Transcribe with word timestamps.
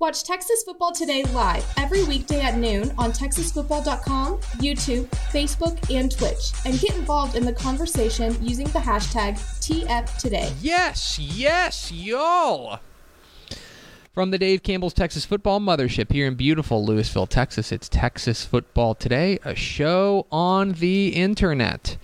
Watch 0.00 0.24
Texas 0.24 0.64
Football 0.64 0.90
Today 0.90 1.22
live 1.26 1.64
every 1.78 2.02
weekday 2.02 2.40
at 2.40 2.58
noon 2.58 2.92
on 2.98 3.12
TexasFootball.com, 3.12 4.38
YouTube, 4.58 5.06
Facebook, 5.30 5.88
and 5.88 6.10
Twitch, 6.10 6.50
and 6.66 6.80
get 6.80 6.96
involved 6.96 7.36
in 7.36 7.44
the 7.44 7.52
conversation 7.52 8.36
using 8.44 8.66
the 8.66 8.80
hashtag 8.80 9.34
TFToday. 9.60 10.52
Yes, 10.60 11.20
yes, 11.20 11.92
y'all. 11.92 12.80
From 14.12 14.32
the 14.32 14.38
Dave 14.38 14.64
Campbell's 14.64 14.94
Texas 14.94 15.24
Football 15.24 15.60
Mothership 15.60 16.10
here 16.10 16.26
in 16.26 16.34
beautiful 16.34 16.84
Lewisville, 16.84 17.28
Texas, 17.28 17.70
it's 17.70 17.88
Texas 17.88 18.44
Football 18.44 18.96
Today, 18.96 19.38
a 19.44 19.54
show 19.54 20.26
on 20.32 20.72
the 20.72 21.10
internet. 21.10 21.98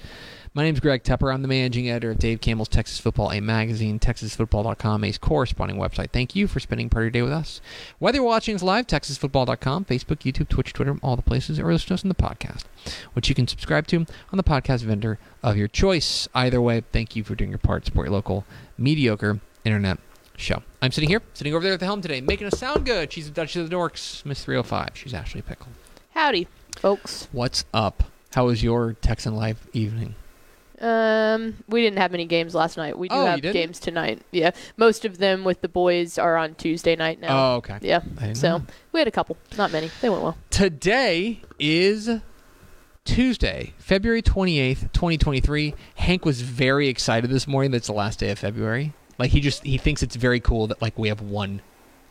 My 0.52 0.64
name 0.64 0.74
is 0.74 0.80
Greg 0.80 1.04
Tepper. 1.04 1.32
I'm 1.32 1.42
the 1.42 1.48
managing 1.48 1.88
editor 1.88 2.10
of 2.10 2.18
Dave 2.18 2.40
Campbell's 2.40 2.68
Texas 2.68 2.98
Football, 2.98 3.30
a 3.30 3.38
magazine, 3.38 4.00
TexasFootball.com, 4.00 5.04
a 5.04 5.12
corresponding 5.12 5.76
website. 5.76 6.10
Thank 6.10 6.34
you 6.34 6.48
for 6.48 6.58
spending 6.58 6.88
part 6.88 7.02
of 7.02 7.04
your 7.04 7.10
day 7.12 7.22
with 7.22 7.32
us. 7.32 7.60
Whether 8.00 8.16
you're 8.16 8.24
watching 8.24 8.56
us 8.56 8.62
live, 8.62 8.88
TexasFootball.com, 8.88 9.84
Facebook, 9.84 10.18
YouTube, 10.18 10.48
Twitch, 10.48 10.72
Twitter, 10.72 10.96
all 11.04 11.14
the 11.14 11.22
places, 11.22 11.60
or 11.60 11.72
listen 11.72 11.86
to 11.88 11.94
us 11.94 12.04
on 12.04 12.08
the 12.08 12.16
podcast, 12.16 12.64
which 13.12 13.28
you 13.28 13.34
can 13.36 13.46
subscribe 13.46 13.86
to 13.86 13.98
on 13.98 14.36
the 14.36 14.42
podcast 14.42 14.82
vendor 14.82 15.20
of 15.40 15.56
your 15.56 15.68
choice. 15.68 16.26
Either 16.34 16.60
way, 16.60 16.82
thank 16.90 17.14
you 17.14 17.22
for 17.22 17.36
doing 17.36 17.50
your 17.50 17.58
part. 17.60 17.86
Support 17.86 18.08
your 18.08 18.14
local 18.14 18.44
mediocre 18.76 19.38
internet 19.64 19.98
show. 20.36 20.64
I'm 20.82 20.90
sitting 20.90 21.10
here, 21.10 21.22
sitting 21.32 21.54
over 21.54 21.62
there 21.62 21.74
at 21.74 21.80
the 21.80 21.86
helm 21.86 22.02
today, 22.02 22.20
making 22.20 22.48
us 22.48 22.58
sound 22.58 22.84
good. 22.84 23.12
She's 23.12 23.26
the 23.26 23.32
Duchess 23.32 23.62
of 23.62 23.70
the 23.70 23.76
Dorks, 23.76 24.26
Miss 24.26 24.44
305. 24.44 24.90
She's 24.94 25.14
Ashley 25.14 25.42
Pickle. 25.42 25.68
Howdy, 26.14 26.48
folks. 26.76 27.28
What's 27.30 27.66
up? 27.72 28.02
How 28.34 28.46
was 28.46 28.64
your 28.64 28.94
Texan 28.94 29.36
life 29.36 29.68
evening? 29.72 30.16
Um, 30.80 31.62
we 31.68 31.82
didn't 31.82 31.98
have 31.98 32.10
many 32.10 32.24
games 32.24 32.54
last 32.54 32.76
night. 32.76 32.96
We 32.98 33.08
do 33.08 33.14
Oh, 33.14 33.20
you 33.22 33.26
have 33.26 33.40
didn't? 33.42 33.52
games 33.54 33.78
tonight. 33.78 34.22
Yeah, 34.30 34.52
most 34.76 35.04
of 35.04 35.18
them 35.18 35.44
with 35.44 35.60
the 35.60 35.68
boys 35.68 36.16
are 36.18 36.36
on 36.36 36.54
Tuesday 36.54 36.96
night 36.96 37.20
now. 37.20 37.52
Oh, 37.52 37.56
okay. 37.56 37.78
Yeah, 37.82 38.00
I 38.18 38.20
didn't 38.22 38.36
so 38.36 38.58
know. 38.58 38.64
we 38.92 39.00
had 39.00 39.08
a 39.08 39.10
couple, 39.12 39.36
not 39.58 39.72
many. 39.72 39.90
They 40.00 40.08
went 40.08 40.22
well. 40.22 40.38
Today 40.48 41.40
is 41.58 42.08
Tuesday, 43.04 43.74
February 43.78 44.22
28th, 44.22 44.92
2023. 44.92 45.74
Hank 45.96 46.24
was 46.24 46.40
very 46.42 46.88
excited 46.88 47.28
this 47.30 47.46
morning 47.46 47.70
that 47.72 47.78
it's 47.78 47.86
the 47.88 47.92
last 47.92 48.18
day 48.18 48.30
of 48.30 48.38
February. 48.38 48.92
Like 49.18 49.30
he 49.32 49.40
just 49.40 49.64
he 49.64 49.76
thinks 49.78 50.02
it's 50.02 50.16
very 50.16 50.40
cool 50.40 50.66
that 50.68 50.80
like 50.80 50.98
we 50.98 51.08
have 51.08 51.20
one 51.20 51.60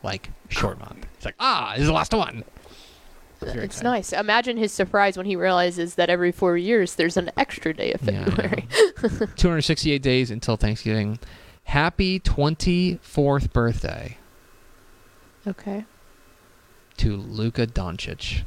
like 0.02 0.30
short 0.48 0.78
month. 0.78 1.06
It's 1.16 1.24
like, 1.24 1.34
"Ah, 1.40 1.72
this 1.74 1.82
is 1.82 1.88
the 1.88 1.92
last 1.92 2.12
one." 2.14 2.44
It's 3.42 3.54
excited. 3.54 3.84
nice. 3.84 4.12
Imagine 4.12 4.56
his 4.56 4.72
surprise 4.72 5.16
when 5.16 5.26
he 5.26 5.36
realizes 5.36 5.94
that 5.96 6.10
every 6.10 6.32
four 6.32 6.56
years 6.56 6.94
there's 6.96 7.16
an 7.16 7.30
extra 7.36 7.72
day 7.74 7.92
of 7.92 8.02
Yeah, 8.02 8.24
February. 8.24 8.66
268 9.36 10.02
days 10.02 10.30
until 10.30 10.56
Thanksgiving. 10.56 11.18
Happy 11.64 12.18
24th 12.20 13.52
birthday 13.52 14.18
okay. 15.46 15.84
to 16.96 17.16
Luka 17.16 17.66
Doncic 17.66 18.42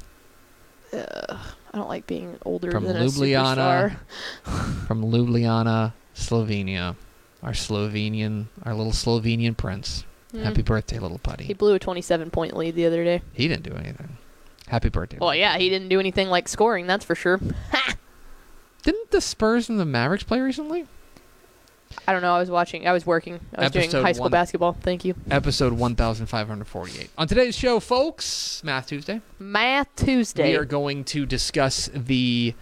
Ugh, 0.93 1.37
I 1.73 1.77
don't 1.77 1.89
like 1.89 2.05
being 2.05 2.37
older 2.45 2.69
From 2.69 2.83
than 2.83 2.97
Ljubljana. 2.97 3.95
a 3.95 3.97
superstar. 4.45 4.85
from 4.87 5.03
Ljubljana, 5.05 5.93
Slovenia. 6.15 6.95
Our 7.41 7.51
Slovenian, 7.51 8.45
our 8.63 8.73
little 8.75 8.91
Slovenian 8.93 9.57
prince. 9.57 10.05
Mm. 10.33 10.43
Happy 10.43 10.61
birthday, 10.61 10.99
little 10.99 11.17
putty. 11.17 11.43
He 11.45 11.53
blew 11.53 11.73
a 11.73 11.79
27 11.79 12.29
point 12.29 12.55
lead 12.55 12.75
the 12.75 12.85
other 12.85 13.03
day. 13.03 13.21
He 13.33 13.47
didn't 13.47 13.63
do 13.63 13.73
anything. 13.73 14.17
Happy 14.68 14.90
birthday. 14.90 15.18
Well, 15.19 15.35
yeah, 15.35 15.57
he 15.57 15.69
didn't 15.69 15.90
do 15.90 16.00
anything 16.00 16.29
like 16.29 16.47
scoring, 16.47 16.88
that's 16.88 17.06
for 17.06 17.16
sure. 17.16 17.40
Didn't 18.84 19.12
the 19.12 19.22
Spurs 19.22 19.69
and 19.69 19.79
the 19.79 19.85
Mavericks 19.85 20.24
play 20.24 20.41
recently? 20.41 20.88
I 22.07 22.12
don't 22.12 22.22
know. 22.22 22.34
I 22.35 22.40
was 22.40 22.50
watching. 22.50 22.88
I 22.88 22.91
was 22.91 23.06
working. 23.06 23.40
I 23.56 23.63
was 23.63 23.72
doing 23.72 23.90
high 23.91 24.12
school 24.12 24.24
one. 24.24 24.31
basketball. 24.31 24.74
Thank 24.74 25.06
you. 25.06 25.16
Episode 25.29 25.74
1548. 25.74 27.09
On 27.18 27.28
today's 27.28 27.56
show, 27.56 27.79
folks, 27.79 28.62
Math 28.63 28.88
Tuesday, 28.88 29.22
Math 29.40 29.96
Tuesday. 29.96 30.51
we 30.51 30.57
are 30.57 30.66
going 30.66 31.03
to 31.06 31.25
discuss 31.25 31.90
the 31.94 32.56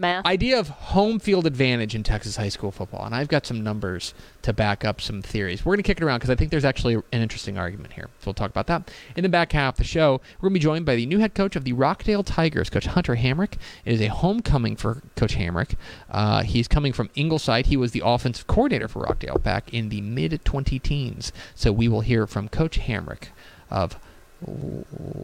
Math. 0.00 0.24
idea 0.26 0.58
of 0.58 0.68
home 0.68 1.18
field 1.18 1.46
advantage 1.46 1.94
in 1.94 2.02
Texas 2.02 2.36
high 2.36 2.48
school 2.48 2.70
football. 2.70 3.04
And 3.04 3.14
I've 3.14 3.28
got 3.28 3.46
some 3.46 3.62
numbers 3.62 4.14
to 4.42 4.52
back 4.52 4.84
up 4.84 5.00
some 5.00 5.22
theories. 5.22 5.64
We're 5.64 5.72
going 5.74 5.82
to 5.82 5.86
kick 5.86 5.98
it 5.98 6.04
around 6.04 6.18
because 6.18 6.30
I 6.30 6.34
think 6.34 6.50
there's 6.50 6.64
actually 6.64 6.94
an 6.94 7.04
interesting 7.12 7.58
argument 7.58 7.92
here. 7.92 8.08
So 8.20 8.26
we'll 8.26 8.34
talk 8.34 8.50
about 8.50 8.66
that. 8.68 8.90
In 9.16 9.22
the 9.22 9.28
back 9.28 9.52
half 9.52 9.74
of 9.74 9.78
the 9.78 9.84
show, 9.84 10.20
we're 10.40 10.48
going 10.48 10.54
to 10.54 10.60
be 10.60 10.64
joined 10.64 10.86
by 10.86 10.96
the 10.96 11.06
new 11.06 11.18
head 11.18 11.34
coach 11.34 11.56
of 11.56 11.64
the 11.64 11.72
Rockdale 11.72 12.22
Tigers, 12.22 12.70
Coach 12.70 12.86
Hunter 12.86 13.16
Hamrick. 13.16 13.54
It 13.84 13.92
is 13.92 14.00
a 14.00 14.08
homecoming 14.08 14.76
for 14.76 15.02
Coach 15.16 15.36
Hamrick. 15.36 15.74
Uh, 16.10 16.42
he's 16.42 16.66
coming 16.66 16.92
from 16.92 17.10
Ingleside. 17.14 17.66
He 17.66 17.76
was 17.76 17.92
the 17.92 18.02
offensive 18.04 18.46
coordinator 18.46 18.88
for 18.88 19.00
Rockdale 19.02 19.38
back 19.38 19.72
in 19.72 19.90
the 19.90 20.00
mid 20.00 20.44
20 20.44 20.78
teens. 20.78 21.32
So 21.54 21.72
we 21.72 21.88
will 21.88 22.00
hear 22.00 22.26
from 22.26 22.48
Coach 22.48 22.78
Hamrick 22.80 23.28
of 23.70 23.98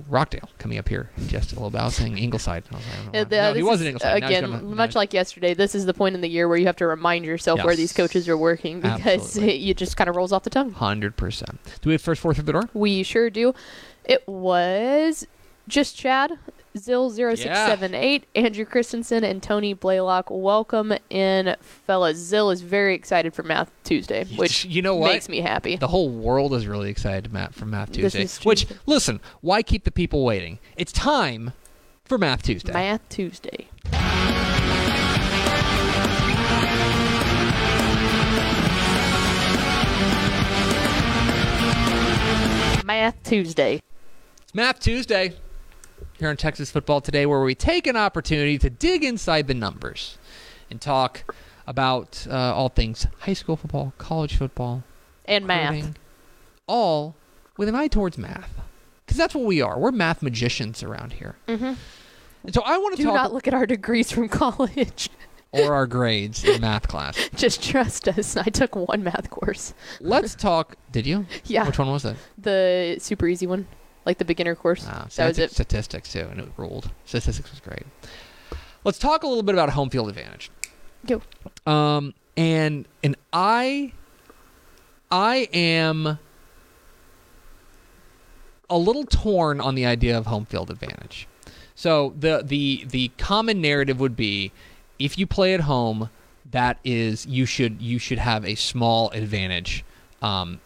Rockdale 0.09 0.49
coming 0.59 0.79
up 0.79 0.89
here 0.89 1.11
in 1.17 1.29
just 1.29 1.53
a 1.53 1.55
little 1.57 1.71
bit. 1.71 1.81
I 1.81 1.85
was 1.87 1.95
saying 1.97 2.19
Ingleside. 2.19 2.65
I 2.73 2.77
was 2.77 2.85
like, 2.87 3.15
I 3.15 3.19
Uh, 3.21 3.25
the- 3.25 3.37
no, 3.37 3.55
he 3.55 3.63
wasn't 3.63 3.89
Ingleside. 3.89 4.21
Now 4.21 4.29
he's 4.29 4.39
Again, 4.39 4.51
coming- 4.53 4.77
much 4.77 4.95
like 4.95 5.13
yesterday, 5.13 5.55
this 5.55 5.75
is 5.75 5.87
the 5.87 5.95
point 5.95 6.15
in 6.15 6.21
the 6.21 6.29
year 6.29 6.49
where 6.49 6.57
you 6.59 6.67
have 6.67 6.77
to 6.77 6.87
remind 6.87 7.25
yourself 7.25 7.63
where 7.65 7.77
these 7.77 7.93
coaches 7.93 8.29
are 8.29 8.37
working 8.37 8.81
because 8.81 9.07
Absolutely. 9.07 9.71
it 9.71 9.77
just 9.77 9.97
kind 9.97 10.09
of 10.09 10.17
rolls 10.17 10.33
off 10.33 10.43
the 10.43 10.51
tongue. 10.51 10.73
Hundred 10.73 11.17
percent. 11.17 11.59
Do 11.83 11.89
we 11.89 11.95
have 11.95 12.03
first 12.03 12.21
four 12.21 12.35
through 12.35 12.45
the 12.45 12.53
door? 12.53 12.69
We 12.75 13.03
sure 13.03 13.31
do. 13.31 13.55
It 14.05 14.27
was 14.29 15.27
just 15.69 15.97
Chad, 15.97 16.39
Zill0678, 16.77 18.25
Andrew 18.35 18.65
Christensen, 18.65 19.25
and 19.25 19.43
Tony 19.43 19.73
Blaylock. 19.73 20.27
Welcome 20.31 20.95
in, 21.11 21.57
fellas. 21.61 22.19
Zill 22.19 22.53
is 22.53 22.61
very 22.61 22.95
excited 22.95 23.35
for 23.35 23.43
Math 23.43 23.71
Tuesday, 23.85 24.25
which 24.37 24.65
you 24.65 24.83
know 24.83 24.95
what? 24.95 25.13
makes 25.13 25.29
me 25.29 25.41
happy. 25.41 25.77
The 25.77 25.89
whole 25.89 26.11
world 26.11 26.55
is 26.55 26.67
really 26.67 26.91
excited, 26.91 27.33
Matt, 27.33 27.55
for 27.55 27.67
Math 27.67 27.93
Tuesday. 27.93 28.27
Which, 28.45 28.67
listen, 28.85 29.21
why 29.41 29.63
keep 29.63 29.85
the 29.85 29.91
people 29.91 30.25
waiting? 30.25 30.59
It's 30.77 30.93
time 30.93 31.53
for 32.05 32.19
Math 32.19 32.43
Tuesday. 32.43 32.73
Math 32.73 33.09
Tuesday. 33.09 33.69
Math 42.85 43.23
Tuesday. 43.25 43.83
It's 44.43 44.55
Math 44.55 44.79
Tuesday 44.79 45.35
here 46.19 46.29
on 46.29 46.37
Texas 46.37 46.71
Football 46.71 47.01
Today, 47.01 47.27
where 47.27 47.43
we 47.43 47.55
take 47.55 47.87
an 47.87 47.97
opportunity 47.97 48.59
to 48.59 48.71
dig 48.71 49.05
inside 49.05 49.47
the 49.47 49.55
numbers 49.55 50.19
and 50.71 50.81
talk 50.81 51.35
about 51.67 52.27
uh, 52.31 52.55
all 52.55 52.69
things 52.69 53.07
high 53.21 53.33
school 53.33 53.57
football, 53.57 53.93
college 53.99 54.37
football, 54.37 54.85
And 55.25 55.47
math. 55.47 55.95
All 56.67 57.15
with 57.57 57.69
an 57.69 57.75
eye 57.75 57.89
towards 57.89 58.19
math. 58.19 58.53
Because 59.05 59.17
that's 59.19 59.35
what 59.35 59.45
we 59.45 59.61
are. 59.63 59.79
We're 59.79 59.93
math 59.93 60.23
magicians 60.23 60.83
around 60.83 61.15
here. 61.15 61.37
Mm-hmm. 61.47 61.75
And 62.45 62.55
so 62.55 62.63
I 62.65 62.79
want 62.79 62.97
to 62.97 63.03
Do 63.03 63.09
talk 63.09 63.15
not 63.15 63.33
look 63.33 63.47
at 63.49 63.55
our 63.55 63.67
degrees 63.67 64.11
from 64.11 64.29
college. 64.43 65.09
or 65.53 65.75
our 65.75 65.87
grades 65.87 66.45
in 66.45 66.61
math 66.61 66.89
class. 66.89 67.17
Just 67.37 67.63
trust 67.63 68.09
us. 68.09 68.37
I 68.37 68.45
took 68.45 68.75
one 68.77 69.03
math 69.05 69.31
course. 69.31 69.75
Let's 70.01 70.35
talk. 70.35 70.77
Did 70.93 71.07
you? 71.07 71.27
Yeah. 71.45 71.67
Which 71.67 71.79
one 71.79 71.91
was 71.91 72.03
that? 72.03 72.17
The 72.39 72.97
super 73.01 73.27
easy 73.29 73.47
one, 73.47 73.67
like 74.07 74.19
the 74.19 74.25
beginner 74.25 74.55
course. 74.55 74.87
See, 75.11 75.17
that 75.17 75.29
was 75.29 75.39
it. 75.39 75.51
Statistics 75.51 76.13
too, 76.13 76.27
and 76.31 76.41
it 76.41 76.49
ruled. 76.57 76.91
Statistics 77.05 77.51
was 77.51 77.61
great. 77.61 77.85
Let's 78.85 78.99
talk 78.99 79.25
a 79.25 79.27
little 79.27 79.43
bit 79.43 79.55
about 79.55 79.71
home 79.71 79.91
field 79.91 80.09
advantage. 80.09 80.51
Go. 81.07 81.21
Um, 81.67 82.15
and 82.37 82.87
and 83.03 83.17
I, 83.33 83.93
I 85.11 85.49
am 85.53 86.19
a 88.71 88.79
little 88.79 89.05
torn 89.05 89.61
on 89.61 89.75
the 89.75 89.87
idea 89.87 90.17
of 90.17 90.27
home 90.27 90.47
field 90.47 90.71
advantage. 90.71 91.29
So 91.75 92.15
the 92.19 92.43
the 92.45 92.87
the 92.89 93.09
common 93.19 93.61
narrative 93.61 94.01
would 94.01 94.17
be 94.17 94.53
if 94.99 95.19
you 95.19 95.27
play 95.27 95.53
at 95.53 95.61
home, 95.61 96.11
that 96.51 96.79
is 96.85 97.27
you 97.27 97.45
should 97.45 97.83
you 97.83 97.99
should 97.99 98.19
have 98.19 98.45
a 98.45 98.55
small 98.55 99.11
advantage 99.11 99.85
um, 100.23 100.61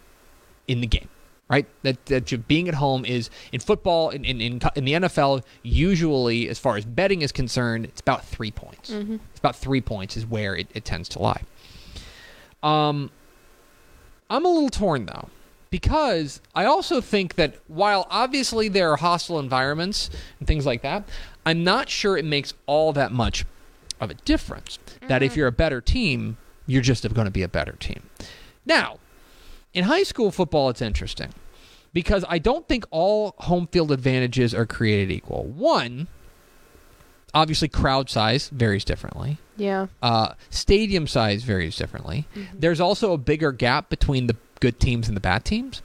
in 0.67 0.81
the 0.81 0.87
game, 0.87 1.09
right? 1.51 1.67
That 1.83 2.03
that 2.05 2.47
being 2.47 2.69
at 2.69 2.75
home 2.75 3.03
is 3.05 3.29
in 3.51 3.59
football 3.59 4.09
in 4.09 4.23
in, 4.23 4.39
in 4.39 4.61
in 4.75 4.85
the 4.85 4.93
NFL 4.93 5.43
usually 5.61 6.47
as 6.47 6.57
far 6.57 6.77
as 6.77 6.85
betting 6.85 7.21
is 7.21 7.31
concerned, 7.33 7.85
it's 7.85 7.99
about 8.01 8.25
three 8.25 8.51
points. 8.51 8.89
It's 8.89 9.39
about 9.39 9.57
three 9.57 9.81
points 9.81 10.15
is 10.15 10.25
where 10.25 10.55
it, 10.55 10.67
it 10.73 10.85
tends 10.85 11.09
to 11.09 11.19
lie. 11.19 11.43
Um, 12.63 13.11
I'm 14.29 14.45
a 14.45 14.49
little 14.49 14.69
torn 14.69 15.05
though, 15.07 15.27
because 15.69 16.41
I 16.55 16.63
also 16.65 17.01
think 17.01 17.35
that 17.35 17.55
while 17.67 18.07
obviously 18.09 18.69
there 18.69 18.89
are 18.91 18.97
hostile 18.97 19.37
environments 19.37 20.09
and 20.39 20.47
things 20.47 20.65
like 20.65 20.81
that, 20.83 21.03
I'm 21.45 21.63
not 21.65 21.89
sure 21.89 22.17
it 22.17 22.25
makes 22.25 22.53
all 22.65 22.93
that 22.93 23.11
much 23.11 23.45
of 23.99 24.09
a 24.09 24.13
difference. 24.13 24.79
That 25.07 25.21
if 25.21 25.35
you're 25.35 25.47
a 25.47 25.51
better 25.51 25.81
team, 25.81 26.37
you're 26.65 26.81
just 26.81 27.03
going 27.13 27.25
to 27.25 27.31
be 27.31 27.43
a 27.43 27.49
better 27.49 27.73
team. 27.73 28.03
Now, 28.65 28.99
in 29.73 29.85
high 29.85 30.03
school 30.03 30.31
football, 30.31 30.69
it's 30.69 30.81
interesting 30.81 31.29
because 31.93 32.25
I 32.27 32.39
don't 32.39 32.67
think 32.67 32.85
all 32.91 33.35
home 33.39 33.67
field 33.67 33.91
advantages 33.91 34.53
are 34.53 34.65
created 34.65 35.11
equal. 35.11 35.43
One, 35.43 36.07
obviously, 37.33 37.67
crowd 37.67 38.09
size 38.09 38.49
varies 38.49 38.85
differently. 38.85 39.37
Yeah. 39.57 39.87
Uh, 40.01 40.33
stadium 40.49 41.07
size 41.07 41.43
varies 41.43 41.75
differently. 41.75 42.27
There's 42.53 42.79
also 42.79 43.13
a 43.13 43.17
bigger 43.17 43.51
gap 43.51 43.89
between 43.89 44.27
the 44.27 44.35
good 44.59 44.79
teams 44.79 45.07
and 45.07 45.15
the 45.15 45.21
bad 45.21 45.45
teams. 45.45 45.81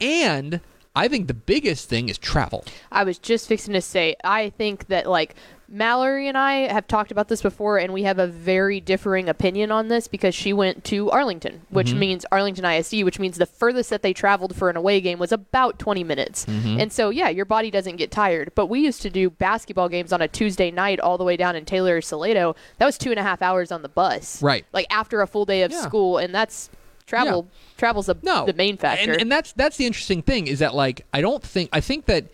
And 0.00 0.60
I 0.96 1.08
think 1.08 1.26
the 1.26 1.34
biggest 1.34 1.88
thing 1.88 2.08
is 2.08 2.18
travel. 2.18 2.64
I 2.92 3.02
was 3.04 3.18
just 3.18 3.48
fixing 3.48 3.74
to 3.74 3.80
say, 3.80 4.14
I 4.22 4.50
think 4.50 4.86
that 4.86 5.06
like 5.08 5.34
Mallory 5.68 6.28
and 6.28 6.38
I 6.38 6.72
have 6.72 6.86
talked 6.86 7.10
about 7.10 7.26
this 7.26 7.42
before, 7.42 7.78
and 7.78 7.92
we 7.92 8.04
have 8.04 8.20
a 8.20 8.28
very 8.28 8.78
differing 8.80 9.28
opinion 9.28 9.72
on 9.72 9.88
this 9.88 10.06
because 10.06 10.34
she 10.36 10.52
went 10.52 10.84
to 10.84 11.10
Arlington, 11.10 11.62
which 11.70 11.88
Mm-hmm. 11.88 11.98
means 11.98 12.26
Arlington 12.30 12.64
ISD, 12.64 13.02
which 13.02 13.18
means 13.18 13.38
the 13.38 13.46
furthest 13.46 13.90
that 13.90 14.02
they 14.02 14.12
traveled 14.12 14.54
for 14.54 14.70
an 14.70 14.76
away 14.76 15.00
game 15.00 15.18
was 15.18 15.32
about 15.32 15.78
20 15.80 16.04
minutes. 16.04 16.46
Mm-hmm. 16.46 16.78
And 16.80 16.92
so, 16.92 17.10
yeah, 17.10 17.28
your 17.28 17.46
body 17.46 17.72
doesn't 17.72 17.96
get 17.96 18.12
tired. 18.12 18.52
But 18.54 18.66
we 18.66 18.78
used 18.80 19.02
to 19.02 19.10
do 19.10 19.30
basketball 19.30 19.88
games 19.88 20.12
on 20.12 20.20
a 20.22 20.28
Tuesday 20.28 20.70
night 20.70 21.00
all 21.00 21.18
the 21.18 21.24
way 21.24 21.36
down 21.36 21.56
in 21.56 21.64
Taylor 21.64 21.96
or 21.96 22.02
Salado. 22.02 22.54
That 22.78 22.86
was 22.86 22.98
two 22.98 23.10
and 23.10 23.18
a 23.18 23.22
half 23.24 23.42
hours 23.42 23.72
on 23.72 23.82
the 23.82 23.88
bus. 23.88 24.40
Right. 24.42 24.64
Like 24.72 24.86
after 24.90 25.22
a 25.22 25.26
full 25.26 25.44
day 25.46 25.62
of 25.62 25.72
Yeah. 25.72 25.80
school, 25.80 26.18
and 26.18 26.32
that's 26.32 26.70
travel. 27.06 27.48
Travel's 27.76 28.06
the, 28.06 28.16
No, 28.22 28.46
the 28.46 28.52
main 28.54 28.76
factor. 28.76 29.12
and, 29.12 29.22
and 29.22 29.32
that's 29.32 29.52
that's 29.52 29.76
the 29.76 29.86
interesting 29.86 30.22
thing 30.22 30.46
is 30.46 30.58
that 30.60 30.74
like 30.74 31.04
I 31.12 31.20
don't 31.20 31.42
think 31.42 31.70
I 31.72 31.80
think 31.80 32.06
that 32.06 32.26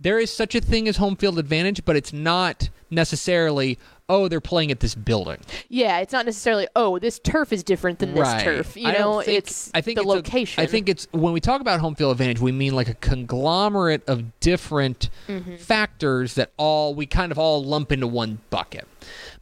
there 0.00 0.18
is 0.18 0.30
such 0.30 0.54
a 0.54 0.60
thing 0.60 0.88
as 0.88 0.96
home 0.96 1.16
field 1.16 1.38
advantage, 1.38 1.84
but 1.84 1.96
it's 1.96 2.12
not 2.12 2.68
necessarily 2.90 3.78
oh 4.08 4.28
they're 4.28 4.40
playing 4.40 4.70
at 4.70 4.80
this 4.80 4.94
building. 4.94 5.38
Yeah, 5.68 5.98
it's 6.00 6.12
not 6.12 6.26
necessarily 6.26 6.68
oh 6.76 6.98
this 6.98 7.18
turf 7.18 7.52
is 7.52 7.62
different 7.62 7.98
than 8.00 8.14
this 8.14 8.42
turf. 8.42 8.76
You 8.76 8.88
I 8.88 8.92
know, 8.92 9.22
think- 9.22 9.38
it's 9.38 9.70
I 9.74 9.80
think 9.80 9.96
the 9.96 10.02
it's 10.02 10.08
location. 10.08 10.62
I 10.62 10.66
think 10.66 10.88
it's 10.88 11.08
when 11.12 11.32
we 11.32 11.40
talk 11.40 11.60
about 11.60 11.80
home 11.80 11.94
field 11.94 12.12
advantage, 12.12 12.40
we 12.40 12.52
mean 12.52 12.74
like 12.74 12.88
a 12.88 12.94
conglomerate 12.94 14.02
of 14.08 14.38
different 14.40 15.08
Mm-hmm. 15.28 15.56
factors 15.56 16.34
that 16.34 16.50
all 16.58 16.94
we 16.94 17.06
kind 17.06 17.32
of 17.32 17.38
all 17.38 17.64
lump 17.64 17.90
into 17.92 18.06
one 18.06 18.40
bucket. 18.50 18.86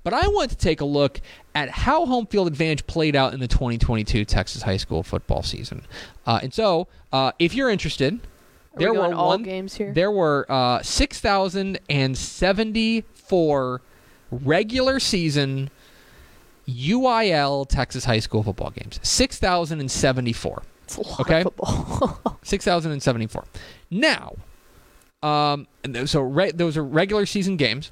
But 0.05 0.15
I 0.15 0.27
want 0.29 0.51
to 0.51 0.57
take 0.57 0.81
a 0.81 0.85
look 0.85 1.21
at 1.55 1.69
how 1.71 2.07
home 2.07 2.27
field 2.27 2.47
advantage 2.47 2.87
played 2.87 3.17
out 3.17 3.35
in 3.35 3.41
the 3.41 3.49
2022 3.49 4.25
Texas 4.25 4.63
high 4.63 4.77
school 4.77 5.03
football 5.03 5.43
season. 5.43 5.83
Uh, 6.27 6.41
and 6.43 6.53
so, 6.55 6.87
uh, 7.13 7.33
if 7.39 7.55
you're 7.55 7.69
interested, 7.71 8.15
Are 8.75 8.79
there 8.79 8.93
we 8.93 8.99
were 8.99 9.13
all 9.15 9.29
one, 9.29 9.43
games 9.43 9.75
here? 9.75 9.93
There 9.93 10.11
were 10.11 10.47
uh, 10.49 10.83
6,074 10.83 13.81
regular 14.33 14.99
season 14.99 15.71
UIL 16.69 17.69
Texas 17.69 18.05
high 18.05 18.19
school 18.19 18.43
football 18.43 18.71
games. 18.71 19.01
6,074. 19.03 20.63
it's 20.85 20.97
a 20.97 21.01
lot 21.01 21.21
okay. 21.21 21.39
of 21.39 21.43
football. 21.45 22.39
6,074. 22.43 23.45
Now, 23.91 24.35
um, 25.23 25.67
and 25.85 26.09
so 26.09 26.21
re- 26.23 26.53
those 26.53 26.77
are 26.77 26.85
regular 26.85 27.27
season 27.27 27.57
games. 27.57 27.91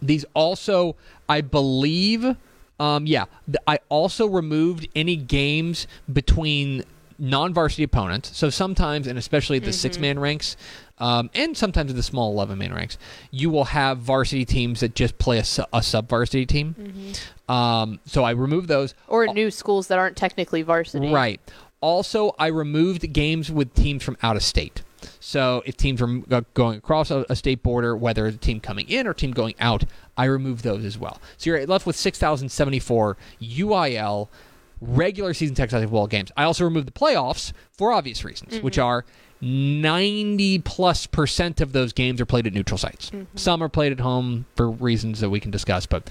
These 0.00 0.24
also, 0.34 0.96
I 1.28 1.40
believe, 1.40 2.36
um, 2.80 3.06
yeah, 3.06 3.26
I 3.66 3.78
also 3.88 4.26
removed 4.26 4.88
any 4.96 5.14
games 5.16 5.86
between 6.12 6.84
non-varsity 7.22 7.84
opponents. 7.84 8.36
So 8.36 8.50
sometimes, 8.50 9.06
and 9.06 9.16
especially 9.18 9.60
the 9.60 9.72
six-man 9.72 10.18
ranks, 10.18 10.56
um, 10.98 11.30
and 11.34 11.56
sometimes 11.56 11.94
the 11.94 12.02
small 12.02 12.32
eleven-man 12.32 12.74
ranks, 12.74 12.98
you 13.30 13.48
will 13.48 13.64
have 13.66 13.98
varsity 13.98 14.44
teams 14.44 14.80
that 14.80 14.94
just 14.94 15.16
play 15.18 15.38
a, 15.38 15.44
su- 15.44 15.64
a 15.72 15.82
sub-varsity 15.82 16.44
team. 16.46 16.74
Um, 17.48 18.00
so 18.04 18.24
I 18.24 18.32
removed 18.32 18.68
those. 18.68 18.94
or 19.08 19.26
new 19.28 19.50
schools 19.50 19.86
that 19.88 19.98
aren't 19.98 20.16
technically 20.16 20.62
varsity. 20.62 21.10
Right. 21.12 21.40
Also, 21.80 22.34
I 22.38 22.48
removed 22.48 23.12
games 23.12 23.50
with 23.50 23.72
teams 23.74 24.02
from 24.02 24.16
out 24.22 24.36
of 24.36 24.42
state. 24.42 24.82
So 25.18 25.62
if 25.66 25.76
teams 25.76 26.00
are 26.02 26.42
going 26.54 26.78
across 26.78 27.10
a, 27.10 27.24
a 27.28 27.34
state 27.36 27.62
border, 27.62 27.96
whether 27.96 28.26
it's 28.26 28.36
a 28.36 28.40
team 28.40 28.60
coming 28.60 28.88
in 28.88 29.06
or 29.06 29.14
team 29.14 29.32
going 29.32 29.54
out, 29.58 29.84
I 30.16 30.24
removed 30.26 30.62
those 30.62 30.84
as 30.84 30.96
well. 30.98 31.20
So 31.38 31.50
you're 31.50 31.66
left 31.66 31.86
with 31.86 31.96
6,074 31.96 33.16
UIL 33.40 34.28
regular 34.82 35.32
season 35.32 35.54
Texas 35.54 35.80
football 35.82 36.06
games. 36.06 36.30
I 36.36 36.44
also 36.44 36.64
removed 36.64 36.88
the 36.88 36.92
playoffs 36.92 37.52
for 37.70 37.92
obvious 37.92 38.24
reasons, 38.24 38.60
which 38.60 38.78
are 38.78 39.04
90 39.40 40.58
plus 40.60 41.06
percent 41.06 41.60
of 41.60 41.72
those 41.72 41.92
games 41.92 42.20
are 42.20 42.26
played 42.26 42.46
at 42.46 42.52
neutral 42.52 42.78
sites. 42.78 43.10
Some 43.34 43.62
are 43.62 43.68
played 43.68 43.92
at 43.92 44.00
home 44.00 44.46
for 44.56 44.70
reasons 44.70 45.20
that 45.20 45.30
we 45.30 45.40
can 45.40 45.50
discuss, 45.50 45.86
but 45.86 46.10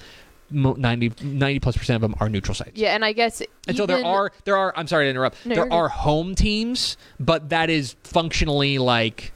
mo- 0.50 0.74
90, 0.74 1.12
90 1.22 1.60
plus 1.60 1.76
percent 1.76 1.96
of 1.96 2.02
them 2.02 2.14
are 2.20 2.28
neutral 2.28 2.54
sites. 2.54 2.72
Yeah, 2.74 2.94
and 2.94 3.04
I 3.04 3.12
guess 3.12 3.42
And 3.68 3.76
so 3.76 3.86
there 3.86 4.04
are 4.04 4.32
there 4.44 4.56
are 4.56 4.72
I'm 4.76 4.86
sorry 4.86 5.06
to 5.06 5.10
interrupt. 5.10 5.44
No, 5.46 5.54
there 5.54 5.72
are 5.72 5.88
home 5.88 6.34
teams, 6.34 6.96
but 7.20 7.50
that 7.50 7.70
is 7.70 7.96
functionally 8.04 8.78
like 8.78 9.32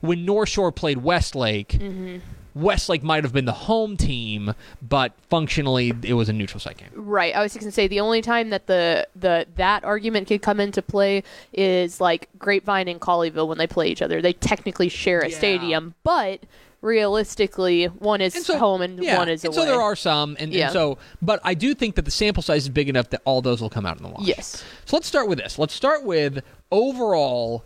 when 0.00 0.24
North 0.24 0.48
Shore 0.50 0.72
played 0.72 0.98
Westlake. 0.98 1.68
Mm-hmm. 1.68 2.18
Westlake 2.54 3.02
might 3.02 3.24
have 3.24 3.32
been 3.32 3.44
the 3.46 3.52
home 3.52 3.96
team, 3.96 4.54
but 4.80 5.12
functionally 5.28 5.92
it 6.02 6.14
was 6.14 6.28
a 6.28 6.32
neutral 6.32 6.60
site 6.60 6.76
game. 6.78 6.88
Right. 6.94 7.34
I 7.34 7.42
was 7.42 7.52
just 7.52 7.60
gonna 7.60 7.72
say 7.72 7.88
the 7.88 8.00
only 8.00 8.22
time 8.22 8.50
that 8.50 8.66
the 8.68 9.06
the 9.16 9.46
that 9.56 9.82
argument 9.84 10.28
could 10.28 10.40
come 10.42 10.60
into 10.60 10.80
play 10.82 11.24
is 11.52 12.00
like 12.00 12.28
Grapevine 12.38 12.88
and 12.88 13.00
Colleyville 13.00 13.48
when 13.48 13.58
they 13.58 13.66
play 13.66 13.88
each 13.88 14.02
other. 14.02 14.22
They 14.22 14.32
technically 14.34 14.88
share 14.88 15.20
a 15.20 15.28
Yeah. 15.30 15.36
stadium, 15.36 15.94
but 16.04 16.40
realistically, 16.80 17.86
one 17.86 18.20
is 18.20 18.36
And 18.36 18.44
so 18.44 18.58
home 18.58 18.82
and 18.82 19.02
yeah, 19.02 19.18
one 19.18 19.28
is 19.28 19.42
and 19.44 19.52
away. 19.54 19.64
so 19.64 19.70
there 19.70 19.80
are 19.80 19.96
some, 19.96 20.36
and, 20.38 20.54
and 20.54 20.72
so 20.72 20.98
but 21.22 21.40
I 21.42 21.54
do 21.54 21.74
think 21.74 21.96
that 21.96 22.04
the 22.04 22.10
sample 22.10 22.42
size 22.42 22.62
is 22.64 22.68
big 22.68 22.88
enough 22.88 23.10
that 23.10 23.22
all 23.24 23.42
those 23.42 23.60
will 23.60 23.70
come 23.70 23.84
out 23.86 23.96
in 23.96 24.02
the 24.02 24.10
wash. 24.10 24.26
Yes. 24.26 24.62
So 24.84 24.94
let's 24.96 25.08
start 25.08 25.26
with 25.26 25.38
this. 25.38 25.58
Let's 25.58 25.74
start 25.74 26.04
with 26.04 26.42
overall 26.70 27.64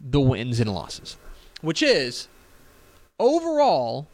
the 0.00 0.20
wins 0.20 0.60
and 0.60 0.72
losses, 0.74 1.16
which 1.62 1.82
is 1.82 2.28
overall 3.18 4.06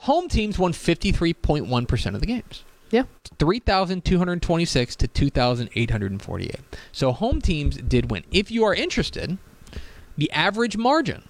home 0.00 0.28
teams 0.28 0.58
won 0.58 0.72
53.1% 0.72 2.14
of 2.14 2.20
the 2.20 2.26
games. 2.26 2.64
Yeah. 2.90 3.04
3,226 3.38 4.96
to 4.96 5.06
2,848. 5.08 6.56
So 6.92 7.12
home 7.12 7.40
teams 7.40 7.76
did 7.76 8.10
win. 8.10 8.24
If 8.30 8.50
you 8.50 8.64
are 8.64 8.74
interested, 8.74 9.38
the 10.16 10.30
average 10.32 10.76
margin. 10.76 11.22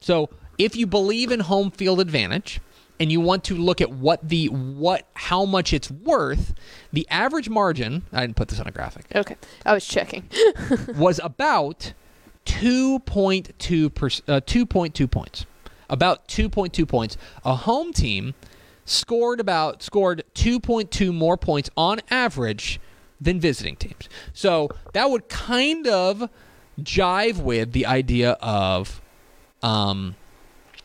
So 0.00 0.30
if 0.58 0.76
you 0.76 0.86
believe 0.86 1.30
in 1.30 1.40
home 1.40 1.70
field 1.70 2.00
advantage 2.00 2.60
and 2.98 3.12
you 3.12 3.20
want 3.20 3.44
to 3.44 3.56
look 3.56 3.80
at 3.80 3.90
what 3.90 4.28
the 4.28 4.48
what 4.48 5.06
how 5.14 5.44
much 5.44 5.72
it's 5.72 5.90
worth, 5.90 6.54
the 6.92 7.06
average 7.10 7.48
margin, 7.48 8.02
I 8.12 8.22
didn't 8.22 8.36
put 8.36 8.48
this 8.48 8.60
on 8.60 8.66
a 8.66 8.72
graphic, 8.72 9.06
Okay. 9.14 9.36
I 9.64 9.72
was 9.72 9.86
checking. 9.86 10.28
was 10.96 11.20
about 11.22 11.92
2.2 12.46 13.94
per, 13.94 14.06
uh, 14.06 14.40
2.2 14.40 15.10
points. 15.10 15.46
About 15.88 16.26
2.2 16.28 16.86
points. 16.88 17.16
A 17.44 17.54
home 17.54 17.92
team 17.92 18.34
scored 18.84 19.40
about 19.40 19.82
scored 19.82 20.24
2.2 20.34 21.12
more 21.12 21.36
points 21.36 21.70
on 21.76 22.00
average 22.10 22.80
than 23.20 23.40
visiting 23.40 23.76
teams. 23.76 24.08
So 24.32 24.68
that 24.92 25.10
would 25.10 25.28
kind 25.28 25.86
of 25.86 26.28
jive 26.80 27.38
with 27.38 27.72
the 27.72 27.86
idea 27.86 28.32
of 28.40 29.00
um 29.62 30.16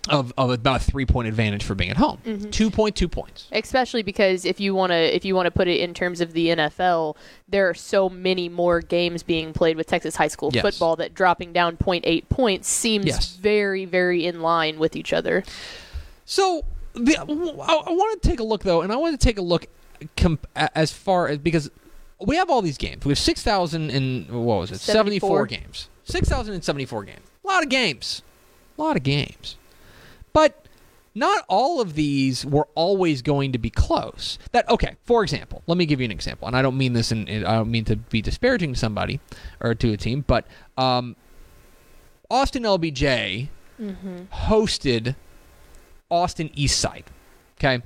of, 0.09 0.33
of 0.37 0.49
about 0.51 0.81
a 0.81 0.83
three 0.83 1.05
point 1.05 1.27
advantage 1.27 1.63
for 1.63 1.75
being 1.75 1.89
at 1.91 1.97
home. 1.97 2.17
Mm-hmm. 2.25 2.47
2.2 2.49 3.09
points. 3.11 3.47
especially 3.51 4.03
because 4.03 4.45
if 4.45 4.59
you 4.59 4.73
want 4.75 4.91
to 4.91 5.15
if 5.15 5.23
you 5.25 5.35
want 5.35 5.45
to 5.45 5.51
put 5.51 5.67
it 5.67 5.79
in 5.79 5.93
terms 5.93 6.21
of 6.21 6.33
the 6.33 6.47
NFL, 6.49 7.15
there 7.47 7.69
are 7.69 7.73
so 7.73 8.09
many 8.09 8.49
more 8.49 8.81
games 8.81 9.23
being 9.23 9.53
played 9.53 9.77
with 9.77 9.87
Texas 9.87 10.15
high 10.15 10.27
school 10.27 10.49
Yes. 10.53 10.61
football 10.61 10.95
that 10.97 11.13
dropping 11.13 11.53
down 11.53 11.77
0.8 11.77 12.29
points 12.29 12.67
seems 12.69 13.05
Yes. 13.05 13.35
very 13.35 13.85
very 13.85 14.25
in 14.25 14.41
line 14.41 14.79
with 14.79 14.95
each 14.95 15.13
other. 15.13 15.43
So 16.25 16.63
the, 16.93 17.15
I, 17.17 17.23
I 17.23 17.91
want 17.91 18.21
to 18.21 18.29
take 18.29 18.39
a 18.39 18.43
look 18.43 18.63
though, 18.63 18.81
and 18.81 18.91
I 18.91 18.95
want 18.95 19.19
to 19.19 19.23
take 19.25 19.37
a 19.37 19.41
look 19.41 19.67
comp- 20.17 20.47
as 20.55 20.91
far 20.91 21.27
as 21.27 21.37
because 21.37 21.69
we 22.19 22.35
have 22.35 22.49
all 22.49 22.61
these 22.61 22.77
games. 22.77 23.05
We 23.05 23.11
have 23.11 23.19
six 23.19 23.41
thousand 23.43 23.91
and 23.91 24.29
what 24.29 24.57
was 24.59 24.71
it? 24.71 24.79
74. 24.79 25.45
games. 25.45 25.87
Six 26.03 26.27
thousand 26.27 26.53
and 26.55 26.63
seventy 26.63 26.85
four 26.85 27.03
games. 27.03 27.21
A 27.43 27.47
lot 27.47 27.63
of 27.63 27.69
games. 27.69 28.21
A 28.77 28.81
lot 28.81 28.95
of 28.97 29.03
games. 29.03 29.55
But 30.39 30.67
not 31.13 31.43
all 31.50 31.81
of 31.81 31.96
these 31.96 32.46
were 32.46 32.69
always 32.74 33.22
going 33.22 33.51
to 33.51 33.58
be 33.58 33.69
close. 33.69 34.39
That 34.53 34.69
okay, 34.69 34.96
for 35.03 35.22
example, 35.22 35.62
let 35.67 35.77
me 35.77 35.86
give 35.86 36.00
you 36.00 36.05
an 36.05 36.12
example. 36.12 36.48
And 36.48 36.55
I 36.55 36.62
don't 36.62 36.77
mean 36.77 36.93
this 36.93 37.12
in 37.12 37.27
I 37.27 37.55
don't 37.55 37.69
mean 37.69 37.84
to 37.86 37.98
be 37.98 38.22
disparaging 38.22 38.72
to 38.72 38.79
somebody 38.79 39.19
or 39.60 39.75
to 39.75 39.91
a 39.91 39.98
team, 39.98 40.24
but 40.25 40.48
um, 40.77 41.17
Austin 42.31 42.63
LBJ 42.63 43.50
hosted 44.31 45.17
Austin 46.10 46.48
Eastside. 46.55 47.03
Okay? 47.60 47.84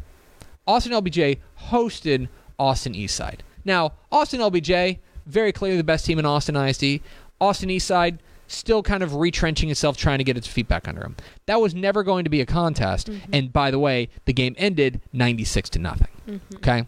Austin 0.68 0.92
LBJ 0.92 1.40
hosted 1.70 2.28
Austin 2.60 2.94
Eastside. 2.94 3.40
Now, 3.66 3.94
Austin 4.12 4.42
LBJ, 4.42 5.00
very 5.26 5.52
clearly 5.52 5.78
the 5.78 5.84
best 5.84 6.06
team 6.06 6.20
in 6.20 6.28
Austin 6.28 6.56
ISD. 6.56 7.02
Austin 7.42 7.70
Eastside, 7.70 8.20
still 8.54 8.84
kind 8.84 9.04
of 9.04 9.16
retrenching 9.16 9.70
itself, 9.70 9.98
trying 9.98 10.20
to 10.20 10.24
get 10.24 10.38
its 10.38 10.48
feet 10.48 10.68
back 10.68 10.88
under 10.88 11.02
him. 11.02 11.16
That 11.46 11.60
was 11.60 11.74
never 11.74 12.04
going 12.04 12.24
to 12.24 12.30
be 12.30 12.42
a 12.42 12.46
contest. 12.46 13.10
Mm-hmm. 13.10 13.34
And 13.34 13.54
by 13.54 13.72
the 13.72 13.80
way, 13.80 14.10
the 14.26 14.34
game 14.34 14.56
ended 14.58 15.02
96 15.12 15.70
to 15.72 15.80
nothing. 15.80 16.08
Mm-hmm. 16.28 16.56
Okay? 16.58 16.88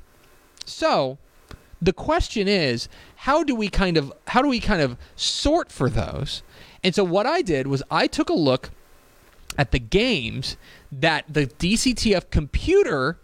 So, 0.65 1.17
the 1.81 1.93
question 1.93 2.47
is, 2.47 2.89
how 3.17 3.43
do 3.43 3.55
we 3.55 3.69
kind 3.69 3.97
of 3.97 4.11
how 4.27 4.41
do 4.41 4.47
we 4.47 4.59
kind 4.59 4.81
of 4.81 4.97
sort 5.15 5.71
for 5.71 5.89
those? 5.89 6.41
And 6.83 6.93
so 6.93 7.03
what 7.03 7.25
I 7.25 7.41
did 7.41 7.67
was 7.67 7.83
I 7.89 8.07
took 8.07 8.29
a 8.29 8.33
look 8.33 8.71
at 9.57 9.71
the 9.71 9.79
games 9.79 10.57
that 10.91 11.25
the 11.27 11.47
DCTF 11.47 12.29
computer 12.29 13.17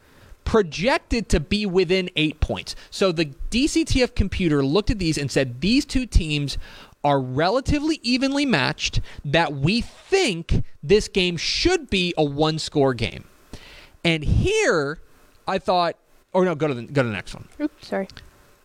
projected 0.44 1.30
to 1.30 1.40
be 1.40 1.66
within 1.66 2.10
eight 2.16 2.40
points. 2.40 2.76
So 2.90 3.12
the 3.12 3.28
DCTF 3.52 4.16
computer 4.16 4.64
looked 4.64 4.90
at 4.90 5.00
these 5.00 5.18
and 5.18 5.32
said 5.32 5.62
these 5.62 5.86
two 5.86 6.06
teams 6.06 6.58
are 7.04 7.20
relatively 7.20 8.00
evenly 8.04 8.46
matched, 8.46 9.02
that 9.26 9.54
we 9.54 9.82
think 9.82 10.64
this 10.84 11.08
game 11.08 11.38
should 11.38 11.90
be 11.90 12.14
a 12.18 12.24
one 12.24 12.60
score 12.60 12.94
game. 12.94 13.26
And 14.04 14.24
here 14.24 15.00
I 15.48 15.60
thought, 15.60 15.96
or 16.34 16.46
no, 16.46 16.56
go 16.56 16.68
to 16.68 16.74
the, 16.74 16.84
go 16.84 17.04
to 17.04 17.08
the 17.08 17.14
next 17.14 17.34
one. 17.34 17.48
Oops, 17.60 17.88
sorry. 17.88 18.08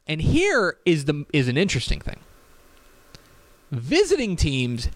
And 0.07 0.21
here 0.21 0.79
is 0.85 1.07
the 1.07 1.25
is 1.33 1.49
an 1.49 1.57
interesting 1.57 2.01
thing. 2.01 2.21
Visiting 3.73 4.37
teams 4.37 4.89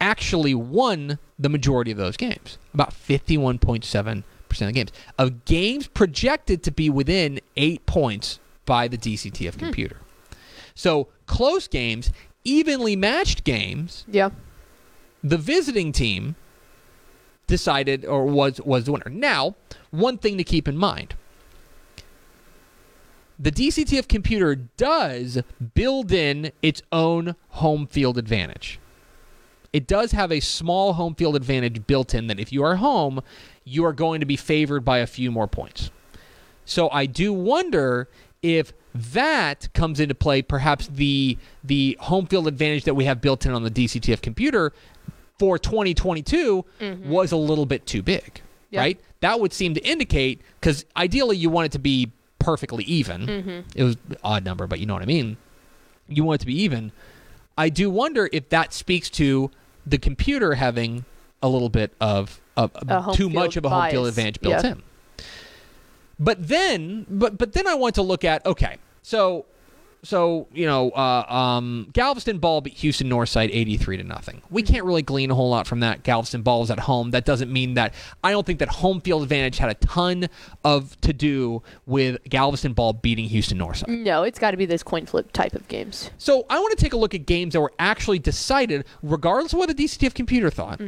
actually 0.00 0.54
won 0.54 1.18
the 1.38 1.48
majority 1.48 1.90
of 1.90 1.98
those 1.98 2.16
games, 2.16 2.58
about 2.72 2.92
51.7% 2.92 4.22
of 4.48 4.58
the 4.58 4.72
games. 4.72 4.92
Of 5.18 5.44
games 5.44 5.86
projected 5.86 6.62
to 6.62 6.70
be 6.70 6.88
within 6.88 7.40
8 7.56 7.84
points 7.86 8.38
by 8.64 8.88
the 8.88 8.96
DCTF 8.96 9.54
hmm. 9.54 9.58
computer. 9.58 9.96
So, 10.74 11.08
close 11.26 11.68
games, 11.68 12.10
evenly 12.44 12.94
matched 12.96 13.44
games, 13.44 14.04
Yeah. 14.10 14.30
the 15.22 15.38
visiting 15.38 15.92
team 15.92 16.36
decided 17.46 18.04
or 18.04 18.24
was 18.26 18.60
was 18.60 18.84
the 18.84 18.92
winner. 18.92 19.10
Now, 19.10 19.54
one 19.90 20.18
thing 20.18 20.36
to 20.38 20.44
keep 20.44 20.68
in 20.68 20.76
mind. 20.76 21.14
The 23.38 23.50
DCTF 23.50 24.06
computer 24.06 24.54
does 24.54 25.42
build 25.74 26.12
in 26.12 26.52
its 26.62 26.82
own 26.92 27.34
home 27.48 27.86
field 27.86 28.16
advantage. 28.16 28.78
It 29.72 29.88
does 29.88 30.12
have 30.12 30.30
a 30.30 30.38
small 30.38 30.92
home 30.92 31.16
field 31.16 31.34
advantage 31.34 31.84
built 31.86 32.14
in 32.14 32.28
that 32.28 32.38
if 32.38 32.52
you 32.52 32.62
are 32.62 32.76
home, 32.76 33.20
you 33.64 33.84
are 33.84 33.92
going 33.92 34.20
to 34.20 34.26
be 34.26 34.36
favored 34.36 34.84
by 34.84 34.98
a 34.98 35.06
few 35.06 35.32
more 35.32 35.48
points. 35.48 35.90
So 36.64 36.88
I 36.90 37.06
do 37.06 37.32
wonder 37.32 38.08
if 38.44 38.72
that 38.94 39.68
comes 39.74 39.98
into 39.98 40.14
play. 40.14 40.42
Perhaps 40.42 40.86
the 40.88 41.36
the 41.64 41.96
home 42.00 42.26
field 42.26 42.46
advantage 42.46 42.84
that 42.84 42.94
we 42.94 43.06
have 43.06 43.20
built 43.20 43.44
in 43.46 43.52
on 43.52 43.62
the 43.64 43.70
DCTF 43.70 44.20
computer 44.22 44.72
for 45.38 45.58
2022 45.58 46.64
was 47.06 47.32
a 47.32 47.36
little 47.36 47.66
bit 47.66 47.86
too 47.86 48.02
big, 48.02 48.40
Yeah. 48.70 48.80
right? 48.80 49.00
That 49.20 49.40
would 49.40 49.52
seem 49.52 49.74
to 49.74 49.80
indicate 49.84 50.42
because 50.60 50.84
ideally 50.96 51.36
you 51.36 51.50
want 51.50 51.66
it 51.66 51.72
to 51.72 51.78
be 51.80 52.12
perfectly 52.38 52.84
even. 52.84 53.64
It 53.74 53.82
was 53.82 53.96
odd 54.22 54.44
number, 54.44 54.66
but 54.66 54.78
you 54.78 54.86
know 54.86 54.94
what 54.94 55.02
I 55.02 55.06
mean. 55.06 55.38
You 56.06 56.22
want 56.22 56.36
it 56.40 56.42
to 56.42 56.46
be 56.46 56.60
even. 56.62 56.92
I 57.56 57.70
do 57.70 57.88
wonder 57.90 58.28
if 58.32 58.50
that 58.50 58.72
speaks 58.74 59.08
to 59.10 59.50
the 59.86 59.96
computer 59.98 60.54
having 60.54 61.04
a 61.42 61.48
little 61.48 61.68
bit 61.70 61.94
of, 62.00 62.40
of 62.56 62.70
A 62.88 63.12
too 63.14 63.28
much 63.30 63.56
of 63.56 63.64
a 63.64 63.68
home 63.70 63.90
field 63.90 64.06
advantage 64.06 64.40
built 64.40 64.62
Yeah. 64.62 64.72
in. 64.72 64.82
But 66.18 66.48
then, 66.48 67.06
but 67.08 67.38
but 67.38 67.52
then 67.52 67.66
I 67.66 67.74
want 67.74 67.94
to 67.96 68.02
look 68.02 68.24
at 68.24 68.44
okay, 68.46 68.78
so 69.02 69.46
so 70.04 70.46
you 70.52 70.66
know, 70.66 70.90
uh, 70.90 71.24
um, 71.28 71.88
Galveston 71.92 72.38
Ball 72.38 72.60
beat 72.60 72.74
Houston 72.74 73.08
Northside 73.08 73.48
eighty 73.50 73.76
three 73.76 73.96
to 73.96 74.04
nothing. 74.04 74.42
We 74.50 74.62
can't 74.62 74.84
really 74.84 75.02
glean 75.02 75.30
a 75.30 75.34
whole 75.34 75.48
lot 75.48 75.66
from 75.66 75.80
that. 75.80 76.02
Galveston 76.02 76.42
Ball 76.42 76.62
is 76.62 76.70
at 76.70 76.78
home. 76.78 77.10
That 77.10 77.24
doesn't 77.24 77.50
mean 77.50 77.74
that 77.74 77.94
I 78.22 78.30
don't 78.30 78.46
think 78.46 78.58
that 78.58 78.68
home 78.68 79.00
field 79.00 79.22
advantage 79.22 79.58
had 79.58 79.70
a 79.70 79.74
ton 79.74 80.28
of 80.62 81.00
to 81.00 81.12
do 81.12 81.62
with 81.86 82.22
Galveston 82.28 82.74
Ball 82.74 82.92
beating 82.92 83.24
Houston 83.26 83.58
Northside. 83.58 83.88
No, 83.88 84.22
it's 84.22 84.38
got 84.38 84.50
to 84.52 84.56
be 84.56 84.66
this 84.66 84.82
coin 84.82 85.06
flip 85.06 85.32
type 85.32 85.54
of 85.54 85.66
games. 85.68 86.10
So 86.18 86.44
I 86.50 86.58
want 86.60 86.76
to 86.76 86.82
take 86.82 86.92
a 86.92 86.98
look 86.98 87.14
at 87.14 87.24
games 87.26 87.54
that 87.54 87.60
were 87.60 87.72
actually 87.78 88.18
decided, 88.18 88.84
regardless 89.02 89.52
of 89.54 89.58
what 89.58 89.74
the 89.74 89.74
DCTF 89.74 90.14
computer 90.14 90.50
thought. 90.50 90.80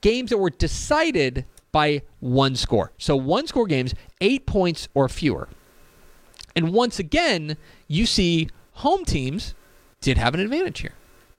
Games 0.00 0.30
that 0.30 0.38
were 0.38 0.50
decided 0.50 1.44
by 1.72 2.02
one 2.20 2.56
score. 2.56 2.92
So 2.98 3.16
one 3.16 3.46
score 3.46 3.66
games, 3.66 3.94
eight 4.20 4.46
points 4.46 4.88
or 4.94 5.08
fewer. 5.08 5.48
And 6.56 6.72
once 6.72 6.98
again, 6.98 7.56
you 7.86 8.06
see 8.06 8.48
home 8.74 9.04
teams 9.04 9.54
did 10.00 10.18
have 10.18 10.34
an 10.34 10.40
advantage 10.40 10.80
here. 10.80 10.94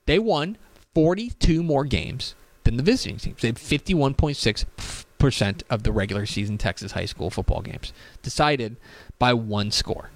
They 0.05 0.19
won 0.19 0.57
42 0.93 1.63
more 1.63 1.85
games 1.85 2.35
than 2.63 2.77
the 2.77 2.83
visiting 2.83 3.17
teams. 3.17 3.41
They 3.41 3.49
had 3.49 3.55
51.6% 3.55 5.63
of 5.69 5.83
the 5.83 5.91
regular 5.91 6.25
season 6.25 6.57
Texas 6.57 6.93
high 6.93 7.05
school 7.05 7.29
football 7.29 7.61
games 7.61 7.91
decided 8.21 8.77
by 9.19 9.33
one 9.33 9.71
score. 9.71 10.11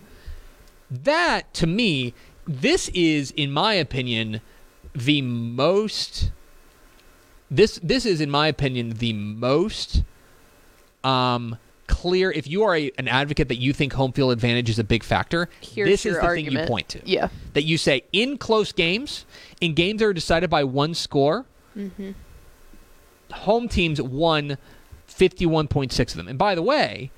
That, 0.90 1.54
to 1.56 1.68
me, 1.68 2.14
this 2.48 2.88
is, 2.90 3.32
in 3.32 3.52
my 3.52 3.74
opinion, 3.74 4.40
the 4.94 5.22
most. 5.22 6.32
This 7.52 7.80
this 7.84 8.06
is, 8.06 8.22
in 8.22 8.30
my 8.30 8.48
opinion, 8.48 8.92
the 8.92 9.14
most 9.14 10.04
um, 11.04 11.58
clear. 11.88 12.32
If 12.32 12.48
you 12.48 12.64
are 12.64 12.76
a, 12.76 12.92
an 12.98 13.08
advocate 13.08 13.48
that 13.50 13.58
you 13.58 13.72
think 13.74 13.94
home 13.94 14.12
field 14.12 14.32
advantage 14.32 14.70
is 14.70 14.80
a 14.80 14.84
big 14.84 15.04
factor, 15.04 15.48
Here's 15.62 15.88
this 15.90 16.06
is 16.06 16.16
the 16.20 16.28
thing 16.28 16.52
you 16.52 16.66
point 16.66 16.90
to 16.90 17.02
Yeah. 17.06 17.30
that 17.54 17.64
you 17.64 17.78
say 17.78 18.04
in 18.12 18.38
close 18.38 18.72
games, 18.72 19.26
in 19.62 19.74
games 19.76 20.00
that 20.00 20.06
are 20.08 20.14
decided 20.14 20.50
by 20.50 20.64
one 20.64 20.94
score, 20.96 21.46
home 23.32 23.68
teams 23.68 24.02
won 24.02 24.58
51.6 25.08 26.00
of 26.10 26.14
them. 26.16 26.28
And 26.28 26.38
by 26.40 26.56
the 26.56 26.62
way, 26.62 27.12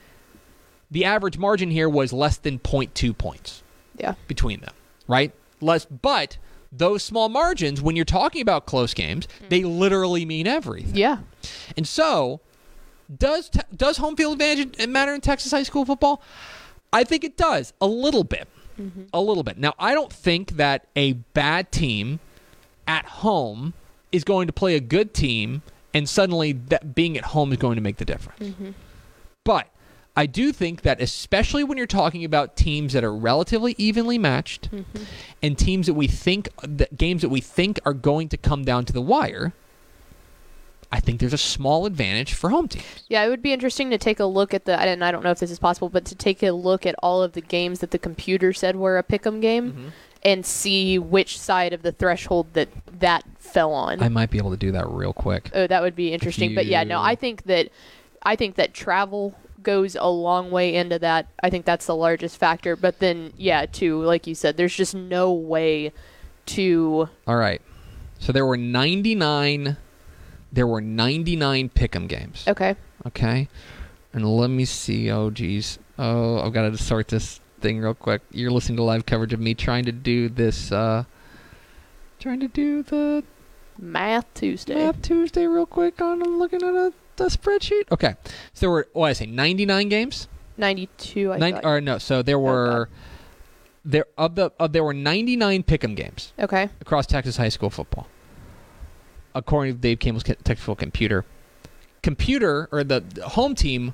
the 0.92 1.06
average 1.06 1.38
margin 1.38 1.72
here 1.72 1.90
was 1.90 2.12
less 2.14 2.38
than 2.38 2.60
0.2 2.60 3.18
points 3.18 3.64
Yeah. 3.98 4.16
between 4.28 4.60
them, 4.62 4.74
right? 5.08 5.32
Less, 5.62 5.86
but 5.86 6.38
those 6.72 7.04
small 7.04 7.30
margins, 7.30 7.82
when 7.82 7.96
you're 7.96 8.06
talking 8.06 8.42
about 8.42 8.66
close 8.66 8.94
games, 8.94 9.28
mm. 9.28 9.50
they 9.50 9.64
literally 9.64 10.26
mean 10.26 10.48
everything. 10.48 10.96
Yeah. 10.96 11.20
And 11.76 11.88
so, 11.88 12.42
does 13.16 13.50
te- 13.50 13.62
does 13.76 13.98
home 13.98 14.16
field 14.16 14.34
advantage 14.34 14.88
matter 14.88 15.14
in 15.14 15.22
Texas 15.22 15.52
high 15.52 15.64
school 15.64 15.86
football? 15.86 16.22
I 16.92 17.04
think 17.04 17.24
it 17.24 17.38
does 17.38 17.74
a 17.82 17.88
little 17.88 18.24
bit, 18.24 18.48
mm-hmm. 18.80 19.04
a 19.14 19.22
little 19.22 19.44
bit. 19.44 19.58
Now, 19.58 19.74
I 19.80 19.94
don't 19.94 20.12
think 20.12 20.52
that 20.52 20.88
a 20.96 21.14
bad 21.14 21.72
team 21.72 22.20
at 22.88 23.06
home 23.06 23.74
is 24.12 24.24
going 24.24 24.48
to 24.48 24.54
play 24.54 24.76
a 24.76 24.80
good 24.80 25.14
team, 25.14 25.62
and 25.94 26.08
suddenly 26.08 26.54
that 26.54 26.96
being 26.96 27.18
at 27.18 27.26
home 27.26 27.52
is 27.52 27.58
going 27.58 27.76
to 27.76 27.82
make 27.82 27.98
the 27.98 28.06
difference. 28.06 28.40
Mm-hmm. 28.40 28.72
But 29.44 29.70
I 30.18 30.26
do 30.26 30.52
think 30.52 30.82
that, 30.82 31.00
especially 31.00 31.64
when 31.64 31.78
you're 31.78 31.88
talking 31.88 32.26
about 32.26 32.56
teams 32.58 32.92
that 32.94 33.04
are 33.04 33.14
relatively 33.16 33.76
evenly 33.78 34.18
matched, 34.18 34.70
and 35.42 35.58
teams 35.58 35.86
that 35.88 35.94
we 35.94 36.08
think 36.08 36.50
that 36.64 36.98
games 36.98 37.22
that 37.22 37.30
we 37.30 37.40
think 37.40 37.80
are 37.86 37.94
going 37.94 38.28
to 38.30 38.38
come 38.38 38.66
down 38.66 38.84
to 38.86 38.94
the 38.94 39.02
wire. 39.02 39.54
I 40.90 41.02
think 41.02 41.20
there's 41.20 41.34
a 41.34 41.38
small 41.38 41.86
advantage 41.86 42.34
for 42.34 42.50
home 42.50 42.70
teams. 42.70 42.86
Yeah, 43.10 43.24
it 43.26 43.30
would 43.30 43.42
be 43.42 43.52
interesting 43.52 43.90
to 43.90 43.98
take 43.98 44.20
a 44.22 44.26
look 44.26 44.54
at 44.54 44.66
the. 44.66 44.80
I 44.80 44.86
don't, 44.86 45.04
I 45.04 45.12
don't 45.12 45.24
know 45.24 45.32
if 45.32 45.40
this 45.40 45.52
is 45.52 45.60
possible, 45.60 45.90
but 45.90 46.06
to 46.06 46.16
take 46.16 46.42
a 46.42 46.52
look 46.52 46.86
at 46.86 46.96
all 47.04 47.22
of 47.22 47.34
the 47.34 47.42
games 47.42 47.80
that 47.80 47.92
the 47.92 48.00
computer 48.00 48.54
said 48.54 48.76
were 48.78 48.98
a 48.98 49.04
pick'em 49.04 49.42
game, 49.42 49.72
Mm-hmm. 49.72 49.88
and 50.24 50.46
see 50.46 50.98
which 50.98 51.38
side 51.38 51.74
of 51.74 51.82
the 51.82 51.92
threshold 51.92 52.48
that 52.54 52.70
that 53.00 53.26
fell 53.38 53.74
on. 53.74 54.02
I 54.02 54.08
might 54.10 54.32
be 54.32 54.38
able 54.38 54.52
to 54.52 54.58
do 54.58 54.72
that 54.72 54.88
real 54.90 55.12
quick. 55.14 55.52
oh, 55.54 55.68
that 55.68 55.82
would 55.82 55.96
be 55.96 56.14
interesting. 56.14 56.56
But 56.56 56.66
yeah, 56.68 56.84
no, 56.86 57.02
I 57.02 57.16
think 57.16 57.44
that 57.44 57.68
I 58.24 58.38
think 58.38 58.56
that 58.56 58.74
travel 58.74 59.36
goes 59.68 59.98
a 60.00 60.10
long 60.10 60.50
way 60.50 60.74
into 60.74 60.98
that. 60.98 61.28
I 61.44 61.50
think 61.50 61.66
that's 61.66 61.88
the 61.88 61.96
largest 61.96 62.38
factor. 62.38 62.78
But 62.78 63.00
then, 63.00 63.34
yeah, 63.36 63.66
too, 63.66 64.02
like 64.02 64.26
you 64.26 64.34
said, 64.34 64.56
there's 64.56 64.74
just 64.74 64.96
no 64.96 65.34
way 65.34 65.92
to. 66.48 67.10
All 67.28 67.36
right. 67.36 67.62
So 68.20 68.32
there 68.32 68.46
were 68.46 68.58
99 68.58 69.76
there 70.52 70.66
were 70.66 70.80
99 70.82 71.70
pick'em 71.70 72.08
games. 72.08 72.46
Okay. 72.48 72.76
Okay. 73.06 73.50
And 74.14 74.26
let 74.26 74.50
me 74.50 74.66
see. 74.66 75.12
Oh 75.12 75.30
geez. 75.30 75.78
Oh, 76.00 76.40
I've 76.40 76.54
got 76.54 76.70
to 76.70 76.78
sort 76.78 77.10
this 77.10 77.42
thing 77.60 77.80
real 77.80 77.94
quick. 77.94 78.22
You're 78.32 78.52
listening 78.52 78.78
to 78.78 78.84
live 78.84 79.06
coverage 79.06 79.34
of 79.34 79.42
me 79.42 79.54
trying 79.54 79.84
to 79.86 79.92
do 79.92 80.30
this 80.30 80.72
uh 80.72 81.04
trying 82.20 82.40
to 82.40 82.48
do 82.48 82.84
the 82.84 83.24
Math 83.78 84.34
Tuesday. 84.34 84.76
Math 84.76 85.02
Tuesday, 85.02 85.46
real 85.46 85.66
quick. 85.66 86.02
On 86.02 86.22
I'm 86.22 86.40
looking 86.40 86.64
at 86.64 86.74
a, 86.74 86.94
a 87.20 87.26
spreadsheet. 87.26 87.92
Okay, 87.92 88.16
so 88.54 88.60
there 88.62 88.70
were 88.70 88.88
what 88.94 89.08
I 89.10 89.14
say, 89.14 89.26
99 89.26 89.90
games. 89.90 90.28
92. 90.58 91.34
I 91.34 91.40
thought. 91.52 91.66
or 91.66 91.80
no, 91.82 91.98
so 91.98 92.22
there 92.22 92.38
oh, 92.38 92.42
were 92.42 92.90
there 93.86 94.06
of 94.18 94.36
the 94.36 94.52
of 94.60 94.74
there 94.74 94.84
were 94.84 94.94
99 94.94 95.64
pick'em 95.64 95.96
games 95.96 96.34
Okay. 96.40 96.70
across 96.82 97.06
Texas 97.06 97.38
high 97.38 97.50
school 97.50 97.70
football, 97.70 98.08
according 99.36 99.76
to 99.76 99.80
Dave 99.80 100.00
Campbell's 100.00 100.24
ca- 100.24 100.34
technical 100.44 100.76
computer. 100.76 101.26
Computer 102.02 102.68
or 102.72 102.84
the 102.84 103.02
the 103.02 103.28
home 103.30 103.54
team 103.56 103.94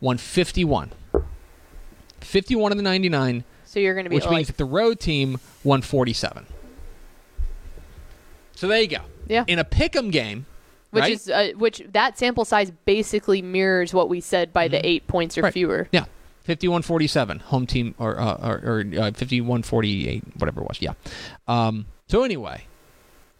won 0.00 0.18
51. 0.18 0.92
51 2.20 2.72
of 2.72 2.78
the 2.78 2.82
99, 2.84 3.44
So 3.64 3.80
you're 3.80 3.94
going 3.94 4.04
to 4.04 4.10
be 4.10 4.14
which 4.16 4.24
like, 4.24 4.34
means 4.34 4.46
that 4.46 4.56
the 4.56 4.64
road 4.64 4.98
team 5.00 5.38
won 5.62 5.82
47. 5.82 6.46
So 8.54 8.68
there 8.68 8.80
you 8.80 8.86
go. 8.88 8.98
yeah, 9.26 9.44
In 9.46 9.58
a 9.58 9.64
pick'em 9.64 10.10
game, 10.12 10.46
which 10.94 11.02
right? 11.02 11.12
is 11.12 11.28
uh, 11.28 11.50
which 11.56 11.82
that 11.92 12.16
sample 12.18 12.44
size 12.44 12.70
basically 12.84 13.42
mirrors 13.42 13.92
what 13.92 14.08
we 14.08 14.20
said 14.20 14.52
by 14.52 14.68
the 14.68 14.84
eight 14.86 15.06
points 15.06 15.36
or 15.36 15.40
Mm-hmm. 15.40 15.44
Right. 15.46 15.52
fewer. 15.54 15.88
Yeah, 15.92 16.04
fifty-one 16.42 16.82
forty-seven 16.82 17.40
home 17.40 17.66
team 17.66 17.94
or 17.98 18.18
uh, 18.18 18.36
or, 18.42 18.54
or 18.64 18.84
uh, 18.98 19.10
fifty-one 19.12 19.62
forty-eight, 19.62 20.24
whatever 20.38 20.60
it 20.62 20.68
was. 20.68 20.80
Yeah. 20.80 20.94
Um, 21.48 21.86
so 22.08 22.22
anyway, 22.22 22.66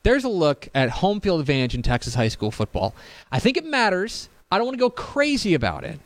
there's 0.03 0.25
a 0.25 0.29
look 0.29 0.69
at 0.75 0.91
home 0.91 1.21
field 1.21 1.41
advantage 1.41 1.75
in 1.75 1.83
Texas 1.83 2.15
high 2.15 2.29
school 2.29 2.51
football. 2.51 2.95
I 3.33 3.39
think 3.39 3.57
it 3.57 3.65
matters. 3.65 4.29
I 4.51 4.59
don't 4.59 4.67
want 4.67 4.77
to 4.79 4.81
go 4.81 4.91
crazy 4.91 5.55
about 5.55 5.85
it, 5.85 5.99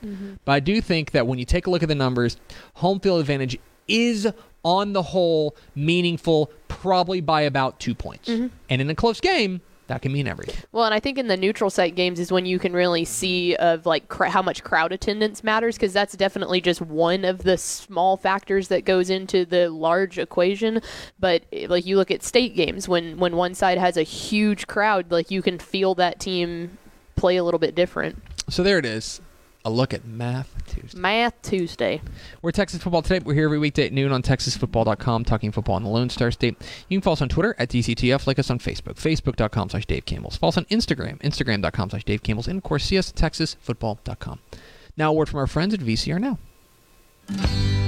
but 0.44 0.52
I 0.52 0.60
do 0.60 0.80
think 0.80 1.10
that 1.10 1.26
when 1.26 1.38
you 1.38 1.44
take 1.44 1.66
a 1.66 1.70
look 1.70 1.82
at 1.82 1.88
the 1.88 1.94
numbers, 1.94 2.36
home 2.74 2.98
field 3.00 3.20
advantage 3.20 3.58
is 3.88 4.26
on 4.64 4.92
the 4.92 5.02
whole 5.02 5.54
meaningful, 5.74 6.50
probably 6.68 7.20
by 7.20 7.42
about 7.42 7.78
two 7.78 7.94
points. 7.94 8.28
And 8.28 8.50
in 8.70 8.88
a 8.88 8.94
close 8.94 9.20
game, 9.20 9.60
that 9.88 10.02
can 10.02 10.12
mean 10.12 10.28
everything. 10.28 10.54
Well, 10.70 10.84
and 10.84 10.94
I 10.94 11.00
think 11.00 11.18
in 11.18 11.26
the 11.26 11.36
neutral 11.36 11.70
site 11.70 11.94
games 11.94 12.20
is 12.20 12.30
when 12.30 12.46
you 12.46 12.58
can 12.58 12.72
really 12.72 13.04
see 13.04 13.56
of 13.56 13.86
like 13.86 14.08
cr- 14.08 14.26
how 14.26 14.42
much 14.42 14.62
crowd 14.62 14.92
attendance 14.92 15.42
matters 15.42 15.76
because 15.76 15.92
that's 15.92 16.14
definitely 16.14 16.60
just 16.60 16.80
one 16.80 17.24
of 17.24 17.42
the 17.42 17.58
small 17.58 18.16
factors 18.16 18.68
that 18.68 18.84
goes 18.84 19.10
into 19.10 19.44
the 19.44 19.70
large 19.70 20.18
equation. 20.18 20.80
But 21.18 21.42
eh, 21.52 21.66
like 21.68 21.86
you 21.86 21.96
look 21.96 22.10
at 22.10 22.22
state 22.22 22.54
games 22.54 22.88
when 22.88 23.18
when 23.18 23.36
one 23.36 23.54
side 23.54 23.78
has 23.78 23.96
a 23.96 24.02
huge 24.02 24.66
crowd, 24.66 25.10
like 25.10 25.30
you 25.30 25.42
can 25.42 25.58
feel 25.58 25.94
that 25.96 26.20
team 26.20 26.78
play 27.16 27.36
a 27.36 27.44
little 27.44 27.58
bit 27.58 27.74
different. 27.74 28.22
So 28.48 28.62
there 28.62 28.78
it 28.78 28.86
is. 28.86 29.20
A 29.68 29.70
look 29.70 29.92
at 29.92 30.06
Math 30.06 30.50
Tuesday. 30.66 30.98
Math 30.98 31.42
Tuesday. 31.42 32.00
We're 32.40 32.52
Texas 32.52 32.82
Football 32.82 33.02
Today. 33.02 33.22
We're 33.22 33.34
here 33.34 33.44
every 33.44 33.58
weekday 33.58 33.84
at 33.84 33.92
noon 33.92 34.12
on 34.12 34.22
TexasFootball.com, 34.22 35.26
talking 35.26 35.52
football 35.52 35.76
in 35.76 35.82
the 35.82 35.90
Lone 35.90 36.08
Star 36.08 36.30
State. 36.30 36.56
You 36.88 36.96
can 36.96 37.02
follow 37.02 37.12
us 37.12 37.20
on 37.20 37.28
Twitter 37.28 37.54
at 37.58 37.68
DCTF, 37.68 38.26
like 38.26 38.38
us 38.38 38.48
on 38.48 38.60
Facebook, 38.60 38.94
Facebook.com 38.94 39.68
slash 39.68 39.84
Dave 39.84 40.06
Campbell's. 40.06 40.38
Follow 40.38 40.48
us 40.48 40.56
on 40.56 40.64
Instagram, 40.66 41.18
Instagram.com 41.18 41.90
slash 41.90 42.04
Dave 42.04 42.22
Campbell's, 42.22 42.48
and 42.48 42.56
of 42.56 42.62
course, 42.62 42.86
see 42.86 42.96
us 42.96 43.10
at 43.10 43.16
TexasFootball.com. 43.16 44.38
Now, 44.96 45.10
a 45.10 45.12
word 45.12 45.28
from 45.28 45.40
our 45.40 45.46
friends 45.46 45.74
at 45.74 45.80
VCR 45.80 46.18
Now. 46.18 47.87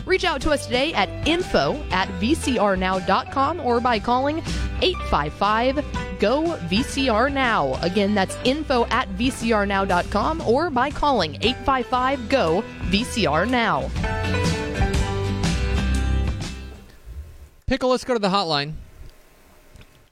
Reach 0.11 0.25
out 0.25 0.41
to 0.41 0.51
us 0.51 0.65
today 0.65 0.93
at 0.93 1.07
info 1.25 1.81
at 1.89 2.09
vcrnow.com 2.19 3.61
or 3.61 3.79
by 3.79 3.97
calling 3.97 4.39
855 4.81 5.75
GO 6.19 6.57
VCR 6.67 7.31
Now. 7.31 7.79
Again, 7.81 8.13
that's 8.13 8.35
info 8.43 8.85
at 8.87 9.07
vcrnow.com 9.11 10.41
or 10.41 10.69
by 10.69 10.91
calling 10.91 11.35
855 11.35 12.27
GO 12.27 12.61
VCR 12.89 13.49
Now. 13.49 13.89
Pickle, 17.65 17.91
let's 17.91 18.03
go 18.03 18.13
to 18.13 18.19
the 18.19 18.27
hotline. 18.27 18.73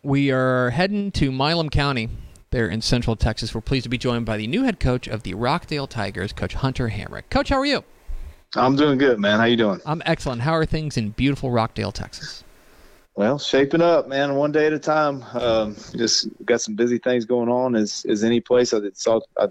We 0.01 0.31
are 0.31 0.69
heading 0.69 1.12
to 1.12 1.29
Milam 1.29 1.69
County 1.69 2.07
there 2.51 2.69
in 2.69 2.79
central 2.79 3.17
Texas. 3.17 3.53
We're 3.53 3.59
pleased 3.59 3.83
to 3.83 3.89
be 3.89 3.97
joined 3.97 4.25
by 4.25 4.38
the 4.38 4.47
new 4.47 4.63
head 4.63 4.79
coach 4.79 5.09
of 5.09 5.23
the 5.23 5.33
Rockdale 5.33 5.88
Tigers, 5.88 6.31
Coach 6.31 6.53
Hunter 6.53 6.88
Hamrick. 6.88 7.29
Coach, 7.29 7.49
how 7.49 7.57
are 7.57 7.65
you? 7.65 7.83
I'm 8.55 8.75
doing 8.75 8.97
good, 8.97 9.19
man. 9.19 9.39
How 9.39 9.45
you 9.45 9.57
doing? 9.57 9.79
I'm 9.85 10.01
excellent. 10.05 10.41
How 10.41 10.53
are 10.53 10.65
things 10.65 10.97
in 10.97 11.09
beautiful 11.12 11.51
Rockdale, 11.51 11.91
Texas? 11.91 12.43
Well, 13.15 13.38
shaping 13.38 13.81
up, 13.81 14.07
man. 14.07 14.35
One 14.35 14.51
day 14.51 14.67
at 14.67 14.73
a 14.73 14.79
time. 14.79 15.23
Um, 15.33 15.75
just 15.95 16.29
got 16.45 16.62
some 16.62 16.75
busy 16.75 16.97
things 16.99 17.25
going 17.25 17.49
on. 17.49 17.75
As 17.75 18.05
as 18.07 18.23
any 18.23 18.39
place, 18.39 18.73
I 18.73 18.79
saw 18.93 19.19
I, 19.38 19.47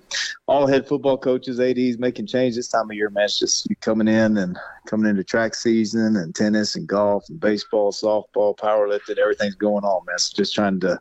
all 0.46 0.66
head 0.66 0.88
football 0.88 1.18
coaches, 1.18 1.60
ads 1.60 1.98
making 1.98 2.26
change 2.26 2.54
this 2.54 2.68
time 2.68 2.90
of 2.90 2.96
year, 2.96 3.10
man. 3.10 3.24
It's 3.24 3.38
just 3.38 3.68
coming 3.80 4.08
in 4.08 4.38
and 4.38 4.58
coming 4.88 5.08
into 5.08 5.22
track 5.22 5.54
season 5.54 6.16
and 6.16 6.34
tennis 6.34 6.74
and 6.74 6.86
golf 6.86 7.28
and 7.28 7.38
baseball, 7.38 7.92
softball, 7.92 8.56
powerlifting. 8.56 9.18
Everything's 9.18 9.54
going 9.54 9.84
on, 9.84 10.04
man. 10.06 10.18
So 10.18 10.36
just 10.36 10.54
trying 10.54 10.80
to 10.80 10.98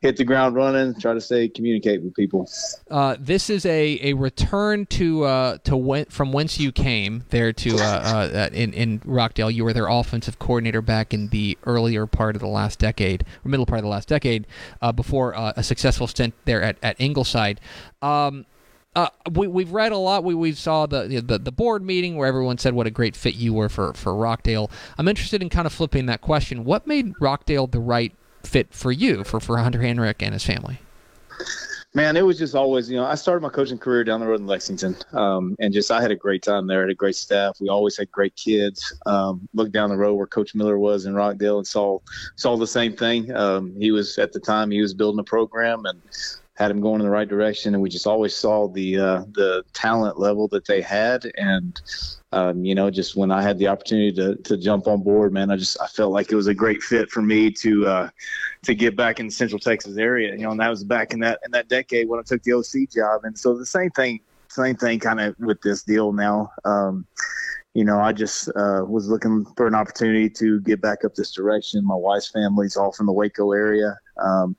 hit 0.00 0.16
the 0.16 0.24
ground 0.24 0.54
running, 0.54 0.98
try 0.98 1.12
to 1.12 1.20
stay 1.20 1.48
communicate 1.48 2.02
with 2.02 2.14
people. 2.14 2.48
Uh, 2.90 3.16
this 3.18 3.50
is 3.50 3.66
a, 3.66 3.98
a 4.02 4.12
return 4.14 4.86
to 4.86 5.24
uh, 5.24 5.58
to 5.64 5.76
when, 5.76 6.04
from 6.06 6.32
whence 6.32 6.58
you 6.60 6.72
came 6.72 7.24
there 7.30 7.52
to 7.52 7.76
uh, 7.76 7.82
uh, 7.82 8.48
in 8.52 8.72
in 8.72 9.02
Rockdale. 9.04 9.50
You 9.50 9.64
were 9.64 9.72
their 9.72 9.88
offensive 9.88 10.38
coordinator 10.38 10.80
back 10.80 11.12
in 11.12 11.28
the 11.28 11.58
earlier 11.64 12.06
part 12.06 12.36
of 12.36 12.40
the 12.40 12.48
last 12.48 12.78
decade, 12.78 13.24
or 13.44 13.48
middle 13.48 13.66
part 13.66 13.78
of 13.78 13.84
the 13.84 13.90
last 13.90 14.08
decade, 14.08 14.46
uh, 14.80 14.92
before 14.92 15.36
uh, 15.36 15.52
a 15.56 15.62
successful 15.62 16.06
stint 16.06 16.34
there 16.44 16.62
at 16.62 16.76
at 16.82 17.00
Ingleside. 17.00 17.60
Um, 18.02 18.46
uh, 18.96 19.10
we, 19.30 19.46
we've 19.46 19.72
read 19.72 19.92
a 19.92 19.96
lot. 19.98 20.24
We, 20.24 20.34
we 20.34 20.52
saw 20.52 20.86
the, 20.86 21.22
the 21.24 21.38
the 21.38 21.52
board 21.52 21.82
meeting 21.82 22.16
where 22.16 22.26
everyone 22.26 22.56
said 22.56 22.74
what 22.74 22.86
a 22.86 22.90
great 22.90 23.14
fit 23.14 23.34
you 23.34 23.52
were 23.52 23.68
for, 23.68 23.92
for 23.92 24.16
Rockdale. 24.16 24.70
I'm 24.96 25.06
interested 25.06 25.42
in 25.42 25.50
kind 25.50 25.66
of 25.66 25.72
flipping 25.72 26.06
that 26.06 26.22
question. 26.22 26.64
What 26.64 26.86
made 26.86 27.12
Rockdale 27.20 27.66
the 27.66 27.78
right 27.78 28.14
fit 28.42 28.72
for 28.72 28.90
you, 28.90 29.22
for, 29.22 29.38
for 29.38 29.58
Hunter 29.58 29.80
Hamrick 29.80 30.16
and 30.20 30.32
his 30.32 30.44
family? 30.44 30.78
Man, 31.92 32.16
it 32.16 32.22
was 32.22 32.38
just 32.38 32.54
always, 32.54 32.90
you 32.90 32.96
know, 32.96 33.04
I 33.04 33.14
started 33.14 33.42
my 33.42 33.48
coaching 33.48 33.78
career 33.78 34.04
down 34.04 34.20
the 34.20 34.26
road 34.26 34.40
in 34.40 34.46
Lexington, 34.46 34.96
um, 35.12 35.56
and 35.60 35.72
just 35.72 35.90
I 35.90 36.00
had 36.00 36.10
a 36.10 36.16
great 36.16 36.42
time 36.42 36.66
there. 36.66 36.78
I 36.78 36.82
had 36.82 36.90
a 36.90 36.94
great 36.94 37.16
staff. 37.16 37.58
We 37.60 37.68
always 37.68 37.96
had 37.98 38.10
great 38.10 38.34
kids. 38.34 38.94
Um, 39.04 39.46
looked 39.54 39.72
down 39.72 39.90
the 39.90 39.96
road 39.96 40.14
where 40.14 40.26
Coach 40.26 40.54
Miller 40.54 40.78
was 40.78 41.04
in 41.04 41.14
Rockdale 41.14 41.58
and 41.58 41.66
saw 41.66 41.98
saw 42.36 42.56
the 42.56 42.66
same 42.66 42.96
thing. 42.96 43.34
Um, 43.34 43.74
he 43.78 43.92
was 43.92 44.18
at 44.18 44.32
the 44.32 44.40
time 44.40 44.70
he 44.70 44.80
was 44.80 44.94
building 44.94 45.20
a 45.20 45.24
program 45.24 45.84
and 45.86 46.00
had 46.56 46.70
them 46.70 46.80
going 46.80 47.00
in 47.00 47.06
the 47.06 47.10
right 47.10 47.28
direction, 47.28 47.74
and 47.74 47.82
we 47.82 47.90
just 47.90 48.06
always 48.06 48.34
saw 48.34 48.66
the 48.66 48.98
uh, 48.98 49.24
the 49.32 49.62
talent 49.74 50.18
level 50.18 50.48
that 50.48 50.64
they 50.64 50.80
had, 50.80 51.30
and 51.36 51.80
um, 52.32 52.64
you 52.64 52.74
know, 52.74 52.90
just 52.90 53.14
when 53.14 53.30
I 53.30 53.42
had 53.42 53.58
the 53.58 53.68
opportunity 53.68 54.12
to 54.12 54.36
to 54.36 54.56
jump 54.56 54.86
on 54.86 55.02
board, 55.02 55.32
man, 55.32 55.50
I 55.50 55.56
just 55.56 55.80
I 55.80 55.86
felt 55.86 56.12
like 56.12 56.32
it 56.32 56.34
was 56.34 56.46
a 56.46 56.54
great 56.54 56.82
fit 56.82 57.10
for 57.10 57.22
me 57.22 57.50
to 57.50 57.86
uh, 57.86 58.08
to 58.64 58.74
get 58.74 58.96
back 58.96 59.20
in 59.20 59.26
the 59.26 59.32
Central 59.32 59.58
Texas 59.58 59.98
area. 59.98 60.32
You 60.32 60.44
know, 60.44 60.50
and 60.50 60.60
that 60.60 60.70
was 60.70 60.82
back 60.82 61.12
in 61.12 61.20
that 61.20 61.40
in 61.44 61.50
that 61.52 61.68
decade 61.68 62.08
when 62.08 62.18
I 62.18 62.22
took 62.22 62.42
the 62.42 62.54
OC 62.54 62.90
job, 62.90 63.24
and 63.24 63.38
so 63.38 63.56
the 63.56 63.66
same 63.66 63.90
thing, 63.90 64.20
same 64.48 64.76
thing, 64.76 64.98
kind 64.98 65.20
of 65.20 65.38
with 65.38 65.60
this 65.60 65.82
deal 65.82 66.12
now. 66.12 66.50
Um, 66.64 67.06
you 67.76 67.84
know, 67.84 68.00
I 68.00 68.14
just 68.14 68.48
uh, 68.56 68.86
was 68.88 69.06
looking 69.06 69.44
for 69.54 69.66
an 69.66 69.74
opportunity 69.74 70.30
to 70.30 70.60
get 70.60 70.80
back 70.80 71.04
up 71.04 71.14
this 71.14 71.30
direction. 71.30 71.84
My 71.84 71.94
wife's 71.94 72.30
family's 72.30 72.74
all 72.74 72.90
from 72.90 73.04
the 73.04 73.12
Waco 73.12 73.52
area. 73.52 73.98
Um, 74.16 74.56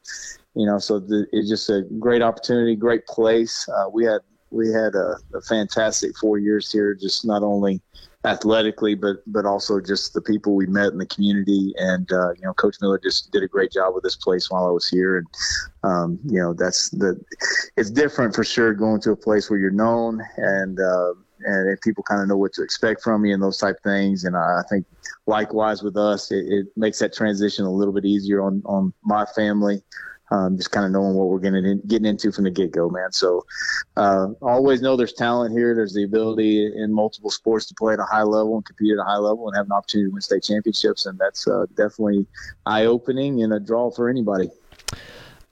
you 0.54 0.68
know, 0.68 0.78
so 0.78 1.00
the, 1.00 1.26
it's 1.32 1.50
just 1.50 1.68
a 1.72 1.82
great 1.98 2.22
opportunity, 2.22 2.76
great 2.76 3.08
place. 3.08 3.68
Uh, 3.70 3.90
we 3.92 4.06
had 4.06 4.20
we 4.52 4.72
had 4.72 4.94
a, 4.94 5.16
a 5.34 5.42
fantastic 5.42 6.16
four 6.16 6.38
years 6.38 6.72
here, 6.72 6.94
just 6.94 7.26
not 7.26 7.42
only 7.42 7.82
athletically, 8.24 8.94
but 8.94 9.24
but 9.26 9.48
also 9.48 9.82
just 9.82 10.14
the 10.14 10.22
people 10.22 10.54
we 10.54 10.68
met 10.68 10.92
in 10.92 11.00
the 11.00 11.08
community. 11.08 11.74
And 11.78 12.12
uh, 12.12 12.34
you 12.34 12.44
know, 12.44 12.54
Coach 12.54 12.76
Miller 12.82 13.00
just 13.04 13.32
did 13.32 13.42
a 13.42 13.48
great 13.48 13.72
job 13.72 13.96
with 13.96 14.04
this 14.04 14.16
place 14.16 14.52
while 14.52 14.68
I 14.68 14.72
was 14.72 14.88
here. 14.88 15.18
And 15.18 15.28
um, 15.82 16.20
you 16.24 16.40
know, 16.40 16.54
that's 16.54 16.92
the 16.92 17.20
it's 17.78 17.90
different 17.90 18.36
for 18.36 18.44
sure 18.44 18.76
going 18.76 19.02
to 19.02 19.12
a 19.12 19.18
place 19.18 19.50
where 19.50 19.58
you're 19.58 19.72
known 19.72 20.22
and. 20.38 20.80
And 21.46 21.80
people 21.82 22.04
kind 22.04 22.22
of 22.22 22.28
know 22.28 22.38
what 22.38 22.54
to 22.54 22.64
expect 22.64 23.02
from 23.02 23.22
me 23.22 23.32
and 23.32 23.42
those 23.42 23.58
type 23.58 23.78
things. 23.84 24.24
And 24.24 24.36
I 24.36 24.62
think 24.70 24.86
likewise 25.26 25.84
with 25.84 25.98
us, 25.98 26.32
it, 26.32 26.46
it 26.48 26.68
makes 26.76 27.00
that 27.00 27.14
transition 27.14 27.66
a 27.66 27.72
little 27.72 27.94
bit 27.94 28.06
easier 28.06 28.42
on 28.42 28.62
on 28.66 28.94
my 29.04 29.26
family 29.26 29.82
um, 30.32 30.58
just 30.58 30.72
kind 30.72 30.86
of 30.86 30.92
knowing 30.92 31.16
what 31.16 31.30
we're 31.30 31.40
getting 31.40 31.66
in, 31.66 31.82
getting 31.88 32.06
into 32.06 32.32
from 32.32 32.44
the 32.44 32.52
get 32.52 32.72
go, 32.72 32.90
man. 32.90 33.12
So 33.12 33.46
uh, 33.96 34.28
always 34.42 34.82
know 34.82 34.98
there's 34.98 35.14
talent 35.14 35.54
here. 35.54 35.74
There's 35.74 35.94
the 35.94 36.04
ability 36.04 36.66
in 36.76 36.94
multiple 36.94 37.32
sports 37.32 37.66
to 37.68 37.74
play 37.76 37.94
at 37.94 38.00
a 38.00 38.04
high 38.06 38.24
level 38.24 38.56
and 38.56 38.66
compete 38.66 38.94
at 38.94 39.00
a 39.00 39.04
high 39.04 39.18
level 39.18 39.48
and 39.48 39.56
have 39.56 39.68
an 39.68 39.72
opportunity 39.72 40.10
to 40.10 40.14
win 40.14 40.22
state 40.22 40.44
championships, 40.44 41.06
and 41.06 41.18
that's 41.18 41.48
uh, 41.48 41.66
definitely 41.76 42.26
eye 42.66 42.86
opening 42.86 43.44
and 43.44 43.54
a 43.54 43.60
draw 43.60 43.90
for 43.90 44.10
anybody. 44.10 44.50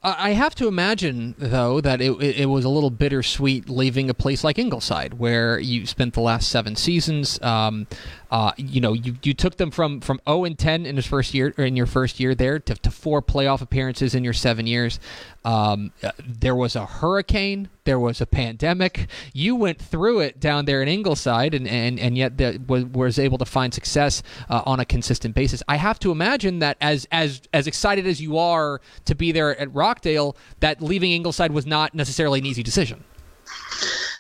I 0.05 0.31
have 0.31 0.53
to 0.55 0.67
imagine, 0.67 1.33
though, 1.39 1.81
that 1.81 1.99
it, 1.99 2.11
it, 2.21 2.45
was 2.45 2.63
a 2.63 2.69
little 2.69 2.91
bittersweet 2.91 3.67
leaving 3.67 4.07
a 4.09 4.13
place 4.13 4.43
like 4.43 4.59
Ingleside, 4.59 5.15
where 5.15 5.57
you 5.57 5.87
spent 5.87 6.13
the 6.13 6.21
last 6.21 6.49
seven 6.49 6.75
seasons. 6.75 7.41
Um, 7.41 7.87
uh, 8.31 8.51
you 8.57 8.81
know, 8.81 8.93
you, 8.93 9.15
you 9.23 9.33
took 9.33 9.57
them 9.57 9.71
from, 9.71 10.01
from 10.01 10.19
0 10.27 10.45
and 10.45 10.57
10 10.57 10.85
in 10.85 10.95
his 10.95 11.05
first 11.05 11.33
year, 11.33 11.53
or 11.57 11.65
in 11.65 11.75
your 11.75 11.85
first 11.85 12.19
year 12.19 12.35
there, 12.35 12.59
to, 12.59 12.75
to 12.75 12.91
four 12.91 13.21
playoff 13.21 13.61
appearances 13.61 14.15
in 14.15 14.23
your 14.23 14.33
seven 14.33 14.67
years. 14.67 14.99
Um, 15.43 15.91
uh, 16.03 16.11
there 16.25 16.55
was 16.55 16.75
a 16.75 16.85
hurricane, 16.85 17.69
there 17.83 17.99
was 17.99 18.19
a 18.19 18.25
pandemic. 18.25 19.07
You 19.31 19.55
went 19.55 19.79
through 19.79 20.21
it 20.21 20.39
down 20.39 20.65
there 20.65 20.81
in 20.81 20.88
Ingleside, 20.88 21.53
and 21.53 21.67
and, 21.67 21.99
and 21.99 22.17
yet 22.17 22.38
the, 22.38 22.59
was, 22.67 22.85
was 22.85 23.19
able 23.19 23.38
to 23.38 23.45
find 23.45 23.73
success 23.73 24.23
uh, 24.49 24.63
on 24.65 24.79
a 24.79 24.85
consistent 24.85 25.35
basis. 25.35 25.61
I 25.67 25.75
have 25.75 25.99
to 25.99 26.11
imagine 26.11 26.59
that 26.59 26.77
as 26.81 27.07
as 27.11 27.41
as 27.53 27.67
excited 27.67 28.07
as 28.07 28.19
you 28.19 28.39
are 28.39 28.81
to 29.05 29.13
be 29.13 29.31
there 29.31 29.55
at 29.59 29.73
Rockdale, 29.73 30.35
that 30.61 30.81
leaving 30.81 31.11
Ingleside 31.11 31.51
was 31.51 31.67
not 31.67 31.93
necessarily 31.93 32.39
an 32.39 32.45
easy 32.47 32.63
decision. 32.63 33.03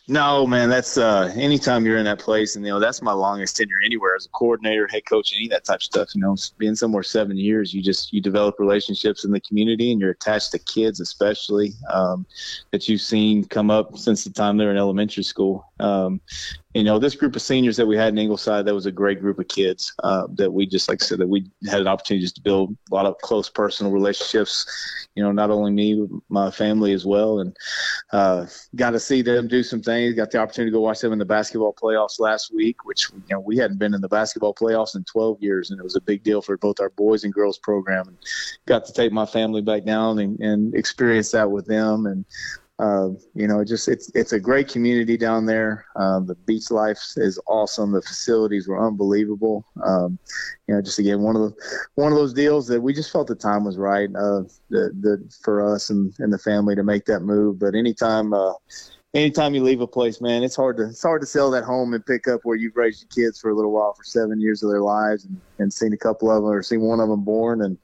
No, 0.07 0.45
man, 0.45 0.69
that's 0.69 0.99
uh 0.99 1.33
anytime 1.35 1.83
you're 1.83 1.97
in 1.97 2.05
that 2.05 2.19
place 2.19 2.55
and 2.55 2.63
you 2.63 2.71
know 2.71 2.79
that's 2.79 3.01
my 3.01 3.11
longest 3.11 3.57
tenure 3.57 3.79
anywhere 3.83 4.15
as 4.15 4.27
a 4.27 4.29
coordinator, 4.29 4.87
head 4.87 5.03
coach, 5.07 5.33
any 5.35 5.45
of 5.45 5.51
that 5.51 5.65
type 5.65 5.77
of 5.77 5.83
stuff. 5.83 6.09
You 6.13 6.21
know, 6.21 6.35
being 6.59 6.75
somewhere 6.75 7.01
seven 7.01 7.37
years, 7.37 7.73
you 7.73 7.81
just 7.81 8.13
you 8.13 8.21
develop 8.21 8.59
relationships 8.59 9.25
in 9.25 9.31
the 9.31 9.39
community 9.39 9.91
and 9.91 9.99
you're 9.99 10.11
attached 10.11 10.51
to 10.51 10.59
kids 10.59 10.99
especially 10.99 11.73
um, 11.91 12.27
that 12.71 12.87
you've 12.87 13.01
seen 13.01 13.45
come 13.45 13.71
up 13.71 13.97
since 13.97 14.23
the 14.23 14.29
time 14.29 14.57
they're 14.57 14.69
in 14.69 14.77
elementary 14.77 15.23
school. 15.23 15.71
Um, 15.79 16.21
you 16.75 16.83
know, 16.83 16.99
this 16.99 17.15
group 17.15 17.37
of 17.37 17.41
seniors 17.41 17.77
that 17.77 17.85
we 17.85 17.95
had 17.95 18.09
in 18.09 18.17
Ingleside, 18.17 18.65
that 18.65 18.73
was 18.73 18.85
a 18.85 18.91
great 18.91 19.21
group 19.21 19.39
of 19.39 19.47
kids 19.47 19.93
uh, 20.03 20.27
that 20.33 20.51
we 20.51 20.65
just, 20.65 20.89
like 20.89 21.01
I 21.01 21.05
said, 21.05 21.19
that 21.19 21.27
we 21.27 21.49
had 21.69 21.79
an 21.79 21.87
opportunity 21.87 22.25
just 22.25 22.35
to 22.35 22.41
build 22.41 22.75
a 22.91 22.93
lot 22.93 23.05
of 23.05 23.17
close 23.19 23.49
personal 23.49 23.93
relationships. 23.93 25.07
You 25.15 25.23
know, 25.23 25.31
not 25.31 25.51
only 25.51 25.71
me, 25.71 25.95
but 25.95 26.19
my 26.27 26.51
family 26.51 26.91
as 26.91 27.05
well, 27.05 27.39
and 27.39 27.55
uh, 28.11 28.47
got 28.75 28.91
to 28.91 28.99
see 28.99 29.21
them 29.21 29.47
do 29.47 29.63
some 29.63 29.81
things. 29.81 30.15
Got 30.15 30.31
the 30.31 30.39
opportunity 30.39 30.71
to 30.71 30.75
go 30.75 30.81
watch 30.81 30.99
them 30.99 31.13
in 31.13 31.19
the 31.19 31.23
basketball 31.23 31.73
playoffs 31.73 32.19
last 32.19 32.53
week, 32.53 32.83
which 32.83 33.09
you 33.09 33.23
know 33.31 33.39
we 33.39 33.55
hadn't 33.55 33.77
been 33.79 33.93
in 33.93 34.01
the 34.01 34.09
basketball 34.09 34.53
playoffs 34.53 34.97
in 34.97 35.05
12 35.05 35.41
years, 35.41 35.71
and 35.71 35.79
it 35.79 35.83
was 35.83 35.95
a 35.95 36.01
big 36.01 36.23
deal 36.23 36.41
for 36.41 36.57
both 36.57 36.81
our 36.81 36.89
boys 36.89 37.23
and 37.23 37.33
girls 37.33 37.57
program. 37.57 38.09
And 38.09 38.17
got 38.65 38.83
to 38.83 38.91
take 38.91 39.13
my 39.13 39.25
family 39.25 39.61
back 39.61 39.85
down 39.85 40.19
and, 40.19 40.37
and 40.41 40.75
experience 40.75 41.31
that 41.31 41.49
with 41.49 41.67
them, 41.67 42.05
and 42.05 42.25
uh, 42.77 43.09
you 43.33 43.47
know, 43.47 43.63
just 43.63 43.87
it's 43.87 44.11
it's 44.15 44.33
a 44.33 44.39
great 44.39 44.67
community 44.67 45.15
down 45.15 45.45
there. 45.45 45.85
Um, 45.95 46.25
the 46.25 46.35
beach 46.35 46.71
life 46.71 46.99
is 47.15 47.39
awesome. 47.47 47.93
The 47.93 48.01
facilities 48.01 48.67
were 48.67 48.85
unbelievable. 48.85 49.65
Um, 49.81 50.19
you 50.67 50.75
know, 50.75 50.81
just 50.81 50.99
again 50.99 51.21
one 51.21 51.37
of 51.37 51.41
the 51.41 51.53
one 51.95 52.11
of 52.11 52.17
those 52.17 52.33
deals 52.33 52.67
that 52.67 52.81
we 52.81 52.93
just 52.93 53.11
felt 53.11 53.27
the 53.27 53.35
time 53.35 53.63
was 53.63 53.77
right 53.77 54.09
uh, 54.09 54.43
the, 54.69 54.91
the, 54.99 55.33
for 55.41 55.73
us 55.73 55.89
and, 55.89 56.13
and 56.19 56.33
the 56.33 56.37
family 56.37 56.75
to 56.75 56.83
make 56.83 57.05
that 57.05 57.21
move. 57.21 57.59
But 57.59 57.75
anytime 57.75 58.33
uh, 58.33 58.53
anytime 59.13 59.55
you 59.55 59.63
leave 59.63 59.79
a 59.79 59.87
place, 59.87 60.19
man, 60.19 60.43
it's 60.43 60.57
hard 60.57 60.75
to 60.77 60.87
it's 60.87 61.01
hard 61.03 61.21
to 61.21 61.27
sell 61.27 61.49
that 61.51 61.63
home 61.63 61.93
and 61.93 62.05
pick 62.05 62.27
up 62.27 62.41
where 62.43 62.57
you've 62.57 62.75
raised 62.75 63.01
your 63.03 63.25
kids 63.25 63.39
for 63.39 63.51
a 63.51 63.55
little 63.55 63.71
while 63.71 63.93
for 63.93 64.03
seven 64.03 64.41
years 64.41 64.63
of 64.63 64.69
their 64.69 64.81
lives 64.81 65.23
and, 65.23 65.39
and 65.59 65.71
seen 65.71 65.93
a 65.93 65.97
couple 65.97 66.29
of 66.29 66.43
them 66.43 66.51
or 66.51 66.61
seen 66.61 66.81
one 66.81 66.99
of 66.99 67.07
them 67.07 67.23
born 67.23 67.61
and 67.61 67.77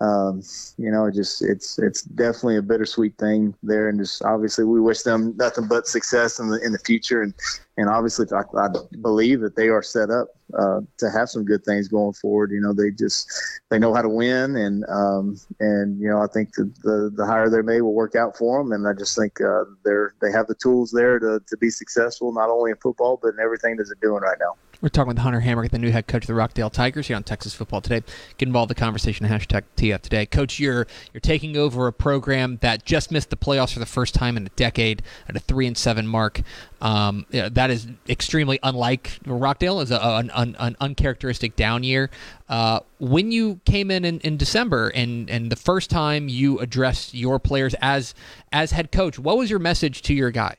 um, 0.00 0.42
you 0.76 0.90
know, 0.90 1.08
just 1.10 1.42
it's 1.42 1.78
it's 1.78 2.02
definitely 2.02 2.56
a 2.56 2.62
bittersweet 2.62 3.16
thing 3.16 3.54
there, 3.62 3.88
and 3.88 3.98
just 3.98 4.24
obviously 4.24 4.64
we 4.64 4.80
wish 4.80 5.02
them 5.02 5.34
nothing 5.36 5.68
but 5.68 5.86
success 5.86 6.40
in 6.40 6.48
the 6.48 6.60
in 6.64 6.72
the 6.72 6.80
future, 6.80 7.22
and 7.22 7.32
and 7.76 7.88
obviously 7.88 8.26
I, 8.32 8.42
I 8.58 8.68
believe 9.00 9.40
that 9.40 9.54
they 9.54 9.68
are 9.68 9.82
set 9.82 10.10
up 10.10 10.28
uh, 10.58 10.80
to 10.98 11.10
have 11.10 11.30
some 11.30 11.44
good 11.44 11.64
things 11.64 11.86
going 11.86 12.12
forward. 12.14 12.50
You 12.50 12.60
know, 12.60 12.72
they 12.72 12.90
just 12.90 13.32
they 13.70 13.78
know 13.78 13.94
how 13.94 14.02
to 14.02 14.08
win, 14.08 14.56
and 14.56 14.84
um, 14.88 15.38
and 15.60 16.00
you 16.00 16.08
know 16.08 16.20
I 16.20 16.26
think 16.26 16.54
the, 16.54 16.64
the 16.82 17.12
the 17.14 17.24
hire 17.24 17.48
they 17.48 17.62
made 17.62 17.82
will 17.82 17.94
work 17.94 18.16
out 18.16 18.36
for 18.36 18.58
them, 18.58 18.72
and 18.72 18.88
I 18.88 18.94
just 18.94 19.16
think 19.16 19.40
uh, 19.40 19.64
they're 19.84 20.14
they 20.20 20.32
have 20.32 20.48
the 20.48 20.56
tools 20.56 20.90
there 20.90 21.20
to 21.20 21.40
to 21.46 21.56
be 21.56 21.70
successful 21.70 22.32
not 22.32 22.50
only 22.50 22.72
in 22.72 22.76
football 22.78 23.18
but 23.22 23.34
in 23.34 23.40
everything 23.40 23.76
that 23.76 23.84
they're 23.84 24.10
doing 24.10 24.22
right 24.22 24.38
now. 24.40 24.56
We're 24.84 24.90
talking 24.90 25.08
with 25.08 25.16
Hunter 25.16 25.40
Hamrick, 25.40 25.70
the 25.70 25.78
new 25.78 25.90
head 25.90 26.06
coach 26.06 26.24
of 26.24 26.26
the 26.26 26.34
Rockdale 26.34 26.68
Tigers 26.68 27.06
here 27.06 27.16
on 27.16 27.22
Texas 27.22 27.54
Football 27.54 27.80
Today. 27.80 28.02
Get 28.36 28.48
involved 28.48 28.70
in 28.70 28.74
the 28.74 28.80
conversation 28.80 29.26
hashtag 29.26 29.62
TF 29.78 30.02
Today. 30.02 30.26
Coach, 30.26 30.60
you're 30.60 30.86
you're 31.10 31.22
taking 31.22 31.56
over 31.56 31.86
a 31.86 31.92
program 31.92 32.58
that 32.60 32.84
just 32.84 33.10
missed 33.10 33.30
the 33.30 33.36
playoffs 33.36 33.72
for 33.72 33.78
the 33.78 33.86
first 33.86 34.14
time 34.14 34.36
in 34.36 34.44
a 34.44 34.50
decade 34.50 35.02
at 35.26 35.36
a 35.36 35.38
three 35.38 35.66
and 35.66 35.78
seven 35.78 36.06
mark. 36.06 36.42
Um, 36.82 37.24
yeah, 37.30 37.48
that 37.48 37.70
is 37.70 37.86
extremely 38.10 38.58
unlike 38.62 39.20
Rockdale 39.24 39.80
is 39.80 39.90
an, 39.90 40.30
an, 40.34 40.54
an, 40.58 40.76
uncharacteristic 40.82 41.56
down 41.56 41.82
year. 41.82 42.10
Uh, 42.50 42.80
when 42.98 43.32
you 43.32 43.60
came 43.64 43.90
in, 43.90 44.04
in 44.04 44.20
in 44.20 44.36
December 44.36 44.90
and 44.90 45.30
and 45.30 45.50
the 45.50 45.56
first 45.56 45.88
time 45.88 46.28
you 46.28 46.58
addressed 46.58 47.14
your 47.14 47.38
players 47.38 47.74
as 47.80 48.14
as 48.52 48.72
head 48.72 48.92
coach, 48.92 49.18
what 49.18 49.38
was 49.38 49.48
your 49.48 49.60
message 49.60 50.02
to 50.02 50.12
your 50.12 50.30
guys? 50.30 50.58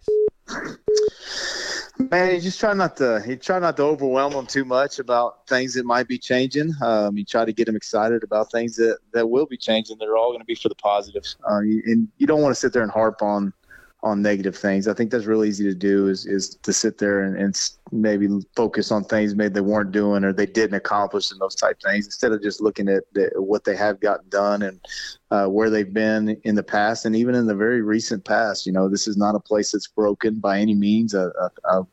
Man, 1.97 2.35
you 2.35 2.41
just 2.41 2.59
try 2.59 2.73
not 2.73 2.97
to 2.97 3.23
you 3.25 3.35
try 3.37 3.57
not 3.57 3.77
to 3.77 3.83
overwhelm 3.83 4.33
them 4.33 4.45
too 4.45 4.65
much 4.65 4.99
about 4.99 5.47
things 5.47 5.73
that 5.75 5.85
might 5.85 6.07
be 6.07 6.17
changing. 6.17 6.73
Um, 6.81 7.17
you 7.17 7.23
try 7.23 7.45
to 7.45 7.53
get 7.53 7.65
them 7.65 7.75
excited 7.75 8.23
about 8.23 8.51
things 8.51 8.75
that, 8.75 8.97
that 9.13 9.27
will 9.27 9.45
be 9.45 9.57
changing. 9.57 9.97
They're 9.97 10.17
all 10.17 10.29
going 10.29 10.41
to 10.41 10.45
be 10.45 10.55
for 10.55 10.69
the 10.69 10.75
positives, 10.75 11.37
uh, 11.49 11.59
and 11.59 12.07
you 12.17 12.27
don't 12.27 12.41
want 12.41 12.53
to 12.53 12.59
sit 12.59 12.73
there 12.73 12.83
and 12.83 12.91
harp 12.91 13.21
on 13.21 13.53
on 14.03 14.21
negative 14.21 14.55
things. 14.55 14.87
I 14.87 14.93
think 14.93 15.09
that's 15.09 15.25
really 15.25 15.49
easy 15.49 15.63
to 15.63 15.73
do 15.73 16.07
is 16.07 16.25
is 16.25 16.55
to 16.57 16.71
sit 16.71 16.99
there 16.99 17.21
and, 17.21 17.35
and 17.37 17.55
maybe 17.91 18.27
focus 18.55 18.91
on 18.91 19.03
things 19.03 19.33
maybe 19.33 19.53
they 19.53 19.61
weren't 19.61 19.91
doing 19.91 20.23
or 20.23 20.31
they 20.31 20.45
didn't 20.45 20.75
accomplish 20.75 21.31
and 21.31 21.41
those 21.41 21.55
type 21.55 21.77
things 21.81 22.05
instead 22.05 22.31
of 22.31 22.41
just 22.41 22.61
looking 22.61 22.87
at 22.87 23.03
the, 23.13 23.31
what 23.35 23.63
they 23.63 23.75
have 23.75 23.99
gotten 23.99 24.27
done 24.29 24.61
and 24.61 24.79
uh, 25.31 25.47
where 25.47 25.69
they've 25.69 25.93
been 25.93 26.39
in 26.43 26.55
the 26.55 26.63
past 26.63 27.05
and 27.05 27.15
even 27.15 27.33
in 27.33 27.47
the 27.47 27.55
very 27.55 27.81
recent 27.81 28.23
past. 28.23 28.65
You 28.65 28.73
know, 28.73 28.87
this 28.87 29.07
is 29.07 29.17
not 29.17 29.35
a 29.35 29.39
place 29.39 29.71
that's 29.71 29.87
broken 29.87 30.35
by 30.35 30.59
any 30.59 30.75
means. 30.75 31.13
A, 31.13 31.31
a, 31.39 31.77
a 31.79 31.87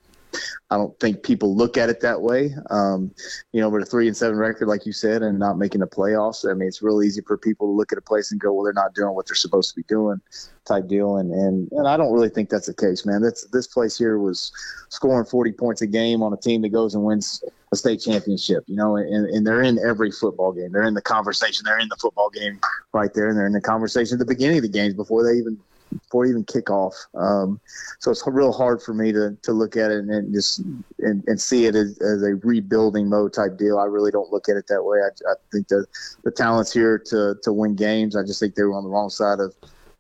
I 0.71 0.77
don't 0.77 0.99
think 1.01 1.23
people 1.23 1.55
look 1.55 1.77
at 1.77 1.88
it 1.88 2.01
that 2.01 2.23
way. 2.23 2.55
Um, 2.71 3.12
you 3.53 3.61
know, 3.61 3.68
with 3.68 3.83
a 3.83 3.87
three 3.87 4.07
and 4.07 4.16
seven 4.16 4.38
record, 4.38 4.68
like 4.68 4.87
you 4.87 4.92
said, 4.92 5.23
and 5.23 5.38
not 5.38 5.59
making 5.59 5.81
the 5.81 5.87
playoffs, 5.87 6.49
I 6.49 6.55
mean, 6.55 6.68
it's 6.68 6.83
real 6.83 7.03
easy 7.03 7.21
for 7.21 7.37
people 7.37 7.66
to 7.66 7.73
look 7.73 7.92
at 7.92 7.99
a 7.99 8.03
place 8.03 8.33
and 8.33 8.40
go, 8.40 8.53
"Well, 8.53 8.64
they're 8.64 8.73
not 8.73 8.95
doing 8.95 9.14
what 9.14 9.27
they're 9.27 9.35
supposed 9.35 9.71
to 9.71 9.77
be 9.77 9.83
doing," 9.85 10.21
type 10.64 10.88
deal. 10.88 11.16
And 11.18 11.31
and 11.33 11.71
and 11.73 11.87
I 11.87 11.97
don't 11.97 12.12
really 12.12 12.31
think 12.31 12.49
that's 12.49 12.66
the 12.66 12.75
case, 12.75 13.05
man. 13.05 13.23
That's 13.23 13.47
this 13.49 13.66
place 13.66 13.99
here 13.99 14.18
was 14.18 14.53
scoring 14.88 15.27
40 15.27 15.53
points 15.53 15.83
a 15.83 15.87
game 15.87 16.23
on 16.23 16.33
a 16.33 16.37
team 16.37 16.62
that 16.62 16.71
goes 16.71 16.95
and 16.95 17.05
wins 17.05 17.45
a 17.73 17.77
state 17.77 18.01
championship. 18.01 18.64
You 18.66 18.77
know, 18.77 18.97
and, 18.97 19.27
and 19.27 19.47
they're 19.47 19.62
in 19.62 19.79
every 19.79 20.11
football 20.11 20.53
game. 20.53 20.73
They're 20.73 20.83
in 20.85 20.95
the 20.95 21.03
conversation. 21.03 21.64
They're 21.64 21.79
in 21.79 21.88
the 21.88 21.97
football 21.97 22.31
game 22.31 22.61
right 22.92 23.12
there, 23.12 23.29
and 23.29 23.37
they're 23.37 23.47
in 23.47 23.53
the 23.53 23.61
conversation 23.61 24.14
at 24.14 24.18
the 24.21 24.33
beginning 24.33 24.59
of 24.59 24.62
the 24.62 24.68
games 24.68 24.95
before 24.95 25.23
they 25.23 25.38
even 25.38 25.59
before 25.98 26.26
even 26.26 26.44
kickoff. 26.44 26.94
Um, 27.14 27.61
so 27.98 28.11
it's 28.11 28.22
real 28.26 28.52
hard 28.52 28.83
for 28.83 28.94
me 28.94 29.12
to, 29.12 29.37
to 29.42 29.52
look 29.52 29.76
at 29.76 29.90
it 29.90 29.98
and, 29.98 30.11
and 30.11 30.35
just 30.35 30.61
and, 30.98 31.22
and, 31.26 31.40
see 31.40 31.66
it 31.66 31.74
as, 31.74 31.98
as, 31.98 32.22
a 32.22 32.35
rebuilding 32.42 33.09
mode 33.09 33.33
type 33.33 33.57
deal. 33.59 33.78
I 33.78 33.85
really 33.85 34.11
don't 34.11 34.31
look 34.33 34.48
at 34.48 34.57
it 34.57 34.66
that 34.68 34.83
way. 34.83 34.98
I, 34.98 35.31
I 35.31 35.35
think 35.50 35.68
the 35.68 35.87
the 36.24 36.31
talent's 36.31 36.72
here 36.72 36.98
to 37.07 37.37
to 37.42 37.52
win 37.52 37.74
games. 37.74 38.16
I 38.16 38.22
just 38.22 38.40
think 38.40 38.55
they 38.55 38.62
were 38.62 38.74
on 38.74 38.85
the 38.85 38.90
wrong 38.90 39.11
side 39.11 39.40
of 39.40 39.55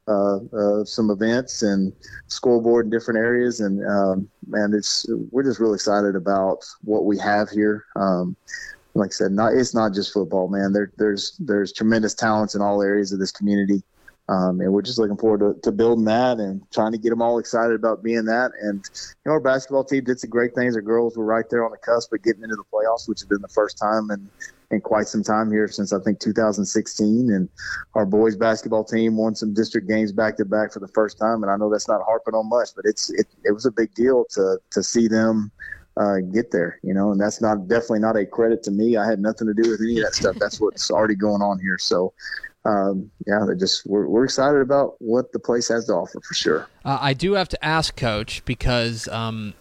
uh, 0.08 0.38
uh, 0.52 0.84
some 0.84 1.10
events 1.10 1.62
and 1.62 1.92
scoreboard 2.26 2.86
in 2.86 2.90
different 2.90 3.18
areas. 3.18 3.60
And 3.60 3.86
um, 3.86 4.28
man, 4.48 4.72
it's 4.74 5.06
we're 5.30 5.44
just 5.44 5.60
really 5.60 5.76
excited 5.76 6.16
about 6.16 6.64
what 6.82 7.04
we 7.04 7.18
have 7.18 7.48
here. 7.50 7.84
Um, 7.96 8.36
like 8.94 9.10
I 9.10 9.12
said, 9.12 9.32
not 9.32 9.54
it's 9.54 9.74
not 9.74 9.94
just 9.94 10.12
football, 10.12 10.48
man. 10.48 10.72
There, 10.72 10.92
there's 10.96 11.36
there's 11.38 11.72
tremendous 11.72 12.14
talents 12.14 12.54
in 12.54 12.60
all 12.60 12.82
areas 12.82 13.12
of 13.12 13.18
this 13.18 13.32
community. 13.32 13.82
Um, 14.28 14.60
and 14.60 14.72
we're 14.72 14.82
just 14.82 14.98
looking 14.98 15.16
forward 15.16 15.40
to, 15.40 15.60
to, 15.62 15.72
building 15.72 16.04
that 16.04 16.38
and 16.38 16.62
trying 16.70 16.92
to 16.92 16.98
get 16.98 17.10
them 17.10 17.20
all 17.20 17.38
excited 17.38 17.74
about 17.74 18.04
being 18.04 18.24
that. 18.26 18.52
And 18.62 18.88
you 18.94 19.26
know, 19.26 19.32
our 19.32 19.40
basketball 19.40 19.84
team 19.84 20.04
did 20.04 20.20
some 20.20 20.30
great 20.30 20.54
things. 20.54 20.76
Our 20.76 20.82
girls 20.82 21.16
were 21.16 21.24
right 21.24 21.44
there 21.50 21.64
on 21.64 21.72
the 21.72 21.76
cusp 21.76 22.12
of 22.12 22.22
getting 22.22 22.44
into 22.44 22.54
the 22.54 22.64
playoffs, 22.72 23.08
which 23.08 23.20
has 23.20 23.28
been 23.28 23.42
the 23.42 23.48
first 23.48 23.78
time 23.78 24.10
in, 24.12 24.30
in 24.70 24.80
quite 24.80 25.08
some 25.08 25.24
time 25.24 25.50
here 25.50 25.66
since 25.66 25.92
I 25.92 25.98
think 25.98 26.20
2016. 26.20 27.32
And 27.32 27.48
our 27.94 28.06
boys 28.06 28.36
basketball 28.36 28.84
team 28.84 29.16
won 29.16 29.34
some 29.34 29.54
district 29.54 29.88
games 29.88 30.12
back 30.12 30.36
to 30.36 30.44
back 30.44 30.72
for 30.72 30.78
the 30.78 30.88
first 30.88 31.18
time. 31.18 31.42
And 31.42 31.50
I 31.50 31.56
know 31.56 31.68
that's 31.68 31.88
not 31.88 32.02
harping 32.06 32.34
on 32.34 32.48
much, 32.48 32.70
but 32.76 32.84
it's 32.86 33.10
it, 33.10 33.26
it 33.44 33.52
was 33.52 33.66
a 33.66 33.72
big 33.72 33.92
deal 33.94 34.24
to 34.30 34.58
to 34.70 34.82
see 34.84 35.08
them 35.08 35.50
uh, 35.96 36.16
get 36.32 36.50
there, 36.50 36.78
you 36.82 36.94
know, 36.94 37.12
and 37.12 37.20
that's 37.20 37.40
not 37.40 37.68
definitely 37.68 38.00
not 38.00 38.16
a 38.16 38.24
credit 38.24 38.62
to 38.64 38.70
me. 38.70 38.96
I 38.96 39.06
had 39.06 39.20
nothing 39.20 39.46
to 39.46 39.54
do 39.54 39.70
with 39.70 39.80
any 39.80 39.98
of 39.98 40.04
that 40.04 40.14
stuff. 40.14 40.36
That's 40.38 40.60
what's 40.60 40.90
already 40.90 41.14
going 41.14 41.42
on 41.42 41.58
here. 41.58 41.78
So, 41.78 42.12
um, 42.64 43.10
yeah, 43.26 43.44
they 43.46 43.54
just 43.54 43.86
we're, 43.86 44.06
we're 44.06 44.24
excited 44.24 44.60
about 44.60 44.94
what 45.00 45.32
the 45.32 45.38
place 45.38 45.68
has 45.68 45.86
to 45.86 45.92
offer 45.92 46.20
for 46.20 46.34
sure. 46.34 46.68
Uh, 46.84 46.98
I 47.00 47.12
do 47.12 47.32
have 47.34 47.48
to 47.50 47.64
ask, 47.64 47.94
Coach, 47.96 48.44
because 48.44 49.06
um, 49.08 49.54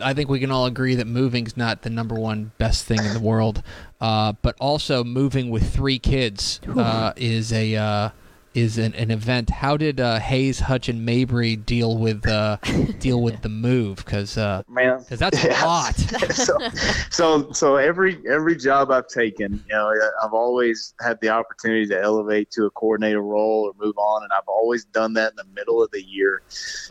I 0.00 0.14
think 0.14 0.30
we 0.30 0.40
can 0.40 0.50
all 0.50 0.66
agree 0.66 0.94
that 0.94 1.06
moving's 1.06 1.56
not 1.56 1.82
the 1.82 1.90
number 1.90 2.14
one 2.14 2.52
best 2.58 2.86
thing 2.86 3.04
in 3.04 3.12
the 3.12 3.20
world, 3.20 3.62
uh, 4.00 4.32
but 4.40 4.56
also 4.58 5.04
moving 5.04 5.50
with 5.50 5.74
three 5.74 5.98
kids 5.98 6.60
uh, 6.76 7.12
is 7.16 7.52
a 7.52 7.76
uh, 7.76 8.08
is 8.54 8.78
an, 8.78 8.94
an 8.94 9.10
event. 9.10 9.50
How 9.50 9.76
did 9.76 10.00
uh, 10.00 10.18
Hayes, 10.18 10.60
Hutch, 10.60 10.88
and 10.88 11.04
Mabry 11.04 11.56
deal 11.56 11.98
with 11.98 12.26
uh, 12.26 12.56
deal 12.98 13.22
with 13.22 13.42
the 13.42 13.48
move? 13.48 13.96
Because 14.04 14.36
Man, 14.68 14.98
because 14.98 15.18
that's 15.18 15.44
a 15.44 15.48
lot. 15.64 15.94
so, 16.30 16.58
so, 17.10 17.52
so 17.52 17.76
every 17.76 18.18
every 18.28 18.56
job 18.56 18.90
I've 18.90 19.08
taken, 19.08 19.62
you 19.68 19.74
know, 19.74 19.92
I've 20.22 20.32
always 20.32 20.94
had 21.00 21.20
the 21.20 21.30
opportunity 21.30 21.86
to 21.86 22.00
elevate 22.00 22.50
to 22.52 22.66
a 22.66 22.70
coordinator 22.70 23.22
role 23.22 23.70
or 23.70 23.84
move 23.84 23.96
on, 23.98 24.22
and 24.22 24.32
I've 24.32 24.48
always 24.48 24.84
done 24.84 25.14
that 25.14 25.32
in 25.32 25.36
the 25.36 25.54
middle 25.54 25.82
of 25.82 25.90
the 25.90 26.02
year. 26.02 26.42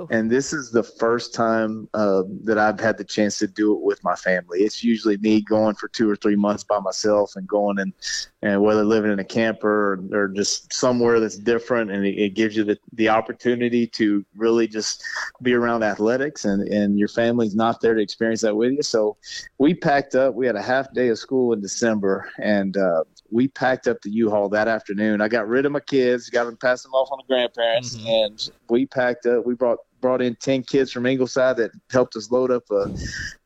And 0.10 0.30
this 0.30 0.54
is 0.54 0.71
the 0.71 0.84
first 0.84 1.34
time 1.34 1.88
uh, 1.93 2.24
that 2.43 2.58
I've 2.58 2.80
had 2.80 2.97
the 2.97 3.04
chance 3.04 3.38
to 3.39 3.47
do 3.47 3.74
it 3.74 3.82
with 3.82 4.04
my 4.04 4.15
family. 4.15 4.60
It's 4.62 4.84
usually 4.84 5.17
me 5.17 5.41
going 5.41 5.76
for 5.76 5.88
two 5.88 6.10
or 6.10 6.15
three 6.15 6.36
months 6.36 6.63
by 6.63 6.80
myself 6.80 7.34
and 7.36 7.47
going 7.47 7.80
and 7.80 7.93
and 8.41 8.62
whether 8.62 8.84
living 8.84 9.12
in 9.12 9.19
a 9.19 9.24
camper 9.24 9.93
or, 10.12 10.24
or 10.24 10.28
just 10.30 10.74
somewhere 10.74 11.19
that's 11.19 11.38
different, 11.38 11.51
and 11.56 12.06
it, 12.06 12.18
it 12.18 12.30
gives 12.36 12.56
you 12.56 12.64
the, 12.64 12.78
the 12.94 13.10
opportunity 13.10 13.88
to 13.88 14.26
really 14.36 14.68
just 14.68 15.04
be 15.42 15.54
around 15.54 15.84
athletics, 15.84 16.46
and 16.46 16.68
and 16.68 16.98
your 17.00 17.08
family's 17.08 17.56
not 17.56 17.82
there 17.82 17.94
to 17.94 18.02
experience 18.02 18.42
that 18.42 18.56
with 18.56 18.74
you. 18.74 18.84
So 18.84 19.18
we 19.58 19.74
packed 19.74 20.16
up. 20.16 20.36
We 20.36 20.46
had 20.46 20.56
a 20.56 20.62
half 20.62 20.94
day 20.94 21.10
of 21.10 21.18
school 21.18 21.54
in 21.54 21.62
December, 21.62 22.30
and 22.40 22.78
uh, 22.78 23.04
we 23.32 23.48
packed 23.48 23.88
up 23.88 24.02
the 24.02 24.12
U-Haul 24.12 24.50
that 24.50 24.68
afternoon. 24.68 25.22
I 25.22 25.28
got 25.28 25.48
rid 25.48 25.66
of 25.66 25.72
my 25.72 25.80
kids, 25.80 26.30
got 26.30 26.46
them, 26.46 26.58
passed 26.58 26.84
them 26.84 26.94
off 26.94 27.10
on 27.12 27.20
the 27.20 27.34
grandparents, 27.34 27.96
Mhm. 27.98 28.26
and 28.26 28.50
we 28.70 28.86
packed 28.86 29.26
up. 29.26 29.46
We 29.46 29.56
brought 29.56 29.80
brought 30.02 30.22
in 30.22 30.36
ten 30.36 30.64
kids 30.64 30.92
from 30.92 31.06
Ingleside 31.06 31.58
that 31.58 31.70
helped 31.92 32.16
us 32.16 32.32
load 32.32 32.50
up 32.52 32.64
a 32.72 32.88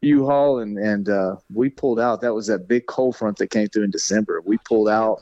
U-Haul, 0.02 0.60
and 0.60 0.78
and 0.78 1.10
uh, 1.10 1.36
we 1.54 1.70
pulled 1.70 2.00
out. 2.00 2.22
That 2.22 2.34
was 2.34 2.48
that 2.48 2.68
big 2.68 2.86
cold 2.88 3.16
front 3.16 3.38
that 3.38 3.48
came 3.50 3.68
through 3.68 3.84
in 3.84 3.92
December. 3.92 4.42
We 4.46 4.58
pulled 4.60 4.90
out. 4.90 5.22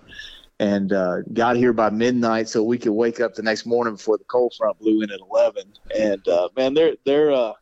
And 0.60 0.94
uh, 0.94 1.22
got 1.34 1.56
here 1.56 1.74
by 1.74 1.90
midnight 1.90 2.48
so 2.48 2.64
we 2.64 2.78
could 2.78 2.94
wake 2.94 3.20
up 3.20 3.34
the 3.34 3.42
next 3.42 3.66
morning 3.66 3.96
before 3.96 4.18
the 4.18 4.24
cold 4.26 4.54
front 4.58 4.80
blew 4.80 5.02
in 5.02 5.12
at 5.12 5.20
eleven. 5.20 5.74
And 5.98 6.26
uh, 6.28 6.50
man, 6.56 6.74
they're 6.74 6.96
they're 7.06 7.32
uh, 7.32 7.54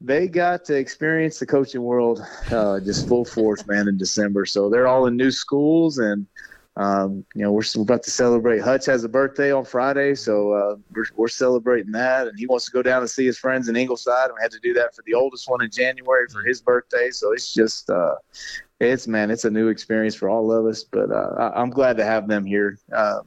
they 0.00 0.28
got 0.28 0.66
to 0.66 0.76
experience 0.76 1.38
the 1.38 1.46
coaching 1.46 1.82
world 1.82 2.24
uh, 2.50 2.78
just 2.80 3.08
full 3.08 3.24
force, 3.24 3.66
man, 3.66 3.88
in 3.88 3.96
December. 3.96 4.44
So 4.44 4.68
they're 4.68 4.86
all 4.86 5.06
in 5.06 5.16
new 5.16 5.30
schools, 5.30 5.98
and 5.98 6.26
um, 6.76 7.24
you 7.34 7.42
know 7.42 7.52
we're, 7.52 7.62
we're 7.74 7.82
about 7.82 8.02
to 8.02 8.10
celebrate. 8.10 8.60
Hutch 8.60 8.84
has 8.86 9.02
a 9.04 9.08
birthday 9.08 9.50
on 9.50 9.64
Friday, 9.64 10.14
so 10.14 10.52
uh, 10.52 10.76
we're, 10.94 11.06
we're 11.16 11.28
celebrating 11.28 11.92
that, 11.92 12.28
and 12.28 12.38
he 12.38 12.46
wants 12.46 12.66
to 12.66 12.70
go 12.70 12.82
down 12.82 13.00
and 13.00 13.10
see 13.10 13.24
his 13.24 13.38
friends 13.38 13.68
in 13.68 13.76
Ingleside. 13.76 14.26
And 14.26 14.34
we 14.34 14.42
had 14.42 14.52
to 14.52 14.60
do 14.60 14.74
that 14.74 14.94
for 14.94 15.02
the 15.06 15.14
oldest 15.14 15.48
one 15.48 15.62
in 15.62 15.70
January 15.70 16.26
for 16.30 16.42
his 16.42 16.60
birthday. 16.60 17.10
So 17.10 17.32
it's 17.32 17.52
just. 17.52 17.88
Uh, 17.88 18.16
it's 18.80 19.06
man, 19.06 19.30
it's 19.30 19.44
a 19.44 19.50
new 19.50 19.68
experience 19.68 20.14
for 20.14 20.28
all 20.28 20.52
of 20.52 20.66
us, 20.66 20.84
but 20.84 21.10
uh, 21.10 21.34
I, 21.38 21.60
I'm 21.60 21.70
glad 21.70 21.96
to 21.98 22.04
have 22.04 22.28
them 22.28 22.44
here. 22.44 22.78
Uh, 22.92 23.20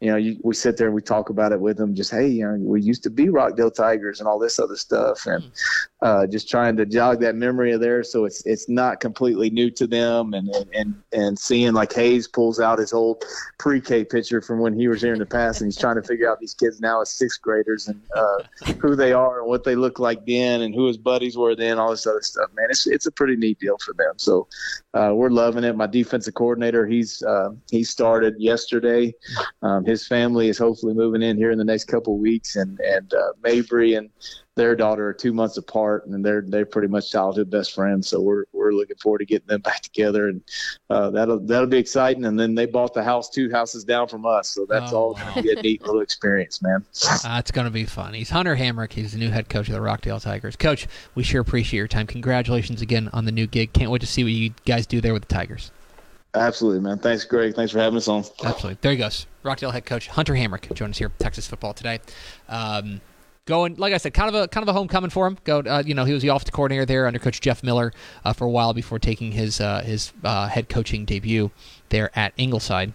you 0.00 0.10
know, 0.10 0.16
you, 0.16 0.38
we 0.42 0.54
sit 0.54 0.76
there 0.76 0.86
and 0.86 0.94
we 0.94 1.02
talk 1.02 1.30
about 1.30 1.52
it 1.52 1.60
with 1.60 1.76
them. 1.76 1.94
Just 1.94 2.10
hey, 2.10 2.28
you 2.28 2.46
know, 2.46 2.56
we 2.58 2.82
used 2.82 3.02
to 3.04 3.10
be 3.10 3.28
Rockdale 3.28 3.70
Tigers 3.70 4.20
and 4.20 4.28
all 4.28 4.38
this 4.38 4.58
other 4.58 4.76
stuff, 4.76 5.26
and 5.26 5.50
uh, 6.02 6.26
just 6.26 6.48
trying 6.48 6.76
to 6.76 6.86
jog 6.86 7.20
that 7.20 7.34
memory 7.34 7.72
of 7.72 7.80
theirs, 7.80 8.12
so 8.12 8.24
it's 8.24 8.44
it's 8.46 8.68
not 8.68 9.00
completely 9.00 9.50
new 9.50 9.70
to 9.70 9.86
them. 9.86 10.34
And 10.34 10.48
and 10.48 10.66
and, 10.74 11.02
and 11.12 11.38
seeing 11.38 11.72
like 11.72 11.92
Hayes 11.94 12.28
pulls 12.28 12.60
out 12.60 12.78
his 12.78 12.92
old 12.92 13.24
pre-K 13.58 14.04
picture 14.04 14.40
from 14.40 14.60
when 14.60 14.78
he 14.78 14.88
was 14.88 15.02
here 15.02 15.12
in 15.12 15.18
the 15.18 15.26
past, 15.26 15.60
and 15.60 15.66
he's 15.66 15.78
trying 15.78 15.96
to 15.96 16.02
figure 16.02 16.30
out 16.30 16.40
these 16.40 16.54
kids 16.54 16.80
now 16.80 17.00
as 17.00 17.10
sixth 17.10 17.40
graders 17.40 17.88
and 17.88 18.00
uh, 18.14 18.42
who 18.80 18.94
they 18.96 19.12
are 19.12 19.40
and 19.40 19.48
what 19.48 19.64
they 19.64 19.74
look 19.74 19.98
like 19.98 20.24
then, 20.26 20.62
and 20.62 20.74
who 20.74 20.86
his 20.86 20.96
buddies 20.96 21.36
were 21.36 21.56
then, 21.56 21.78
all 21.78 21.90
this 21.90 22.06
other 22.06 22.22
stuff. 22.22 22.50
Man, 22.54 22.66
it's 22.70 22.86
it's 22.86 23.06
a 23.06 23.12
pretty 23.12 23.36
neat 23.36 23.58
deal 23.58 23.78
for 23.78 23.94
them. 23.94 24.14
So 24.16 24.46
uh, 24.94 25.12
we're 25.14 25.30
loving 25.30 25.64
it. 25.64 25.76
My 25.76 25.86
defensive 25.86 26.34
coordinator, 26.34 26.86
he's 26.86 27.22
uh, 27.22 27.50
he 27.70 27.82
started 27.82 28.34
yesterday. 28.38 29.14
Um, 29.66 29.84
his 29.84 30.06
family 30.06 30.48
is 30.48 30.58
hopefully 30.58 30.94
moving 30.94 31.22
in 31.22 31.36
here 31.36 31.50
in 31.50 31.58
the 31.58 31.64
next 31.64 31.84
couple 31.84 32.14
of 32.14 32.20
weeks, 32.20 32.54
and 32.56 32.78
and 32.80 33.12
uh, 33.12 33.32
Mabry 33.42 33.94
and 33.94 34.10
their 34.54 34.74
daughter 34.76 35.08
are 35.08 35.12
two 35.12 35.32
months 35.32 35.56
apart, 35.56 36.06
and 36.06 36.24
they're 36.24 36.42
they're 36.46 36.64
pretty 36.66 36.88
much 36.88 37.10
childhood 37.10 37.50
best 37.50 37.74
friends. 37.74 38.06
So 38.06 38.20
we're 38.20 38.44
we're 38.52 38.70
looking 38.72 38.96
forward 38.96 39.18
to 39.18 39.24
getting 39.26 39.48
them 39.48 39.60
back 39.70 39.80
together, 39.82 40.28
and 40.28 40.40
uh, 40.88 41.10
that'll 41.10 41.40
that'll 41.40 41.66
be 41.66 41.78
exciting. 41.78 42.24
And 42.26 42.38
then 42.38 42.54
they 42.54 42.66
bought 42.66 42.94
the 42.94 43.02
house 43.02 43.28
two 43.28 43.50
houses 43.50 43.82
down 43.84 44.06
from 44.08 44.24
us, 44.24 44.48
so 44.50 44.66
that's 44.68 44.92
Oh, 44.92 44.96
all 44.96 45.12
wow. 45.14 45.22
going 45.34 45.34
to 45.34 45.42
be 45.42 45.52
a 45.58 45.62
neat 45.62 45.82
little 45.82 46.00
experience, 46.00 46.62
man. 46.62 46.84
It's 46.92 47.50
going 47.50 47.66
to 47.66 47.70
be 47.72 47.84
fun. 47.86 48.14
He's 48.14 48.30
Hunter 48.30 48.54
Hamrick. 48.56 48.92
He's 48.92 49.12
the 49.12 49.18
new 49.18 49.30
head 49.30 49.48
coach 49.48 49.66
of 49.68 49.74
the 49.74 49.80
Rockdale 49.80 50.20
Tigers. 50.20 50.54
Coach, 50.54 50.86
we 51.16 51.22
sure 51.24 51.40
appreciate 51.40 51.78
your 51.78 51.88
time. 51.88 52.06
Congratulations 52.06 52.82
again 52.82 53.10
on 53.12 53.24
the 53.24 53.32
new 53.32 53.46
gig. 53.48 53.72
Can't 53.72 53.90
wait 53.90 54.00
to 54.02 54.06
see 54.06 54.22
what 54.22 54.32
you 54.32 54.52
guys 54.64 54.86
do 54.86 55.00
there 55.00 55.12
with 55.12 55.26
the 55.26 55.34
Tigers. 55.34 55.70
Absolutely, 56.36 56.80
man. 56.80 56.98
Thanks, 56.98 57.24
Greg. 57.24 57.54
Thanks 57.54 57.72
for 57.72 57.78
having 57.78 57.96
us 57.96 58.08
on. 58.08 58.24
Absolutely. 58.44 58.78
There 58.80 58.92
he 58.92 58.98
goes. 58.98 59.26
Rockdale 59.42 59.70
head 59.70 59.86
coach 59.86 60.08
Hunter 60.08 60.34
Hamrick 60.34 60.72
joined 60.74 60.90
us 60.90 60.98
here 60.98 61.10
Texas 61.18 61.46
football 61.46 61.72
today. 61.72 62.00
Um, 62.48 63.00
going, 63.46 63.76
like 63.76 63.92
I 63.92 63.96
said, 63.96 64.12
kind 64.12 64.28
of 64.28 64.34
a 64.34 64.48
kind 64.48 64.62
of 64.62 64.68
a 64.68 64.72
homecoming 64.72 65.10
for 65.10 65.26
him. 65.26 65.38
Go, 65.44 65.60
uh, 65.60 65.82
you 65.86 65.94
know, 65.94 66.04
he 66.04 66.12
was 66.12 66.22
the 66.22 66.28
offensive 66.28 66.52
coordinator 66.52 66.84
there 66.84 67.06
under 67.06 67.18
Coach 67.18 67.40
Jeff 67.40 67.62
Miller 67.62 67.92
uh, 68.24 68.32
for 68.32 68.44
a 68.44 68.50
while 68.50 68.74
before 68.74 68.98
taking 68.98 69.32
his 69.32 69.60
uh, 69.60 69.80
his 69.82 70.12
uh, 70.24 70.48
head 70.48 70.68
coaching 70.68 71.04
debut 71.04 71.50
there 71.88 72.10
at 72.18 72.32
Ingleside. 72.36 72.92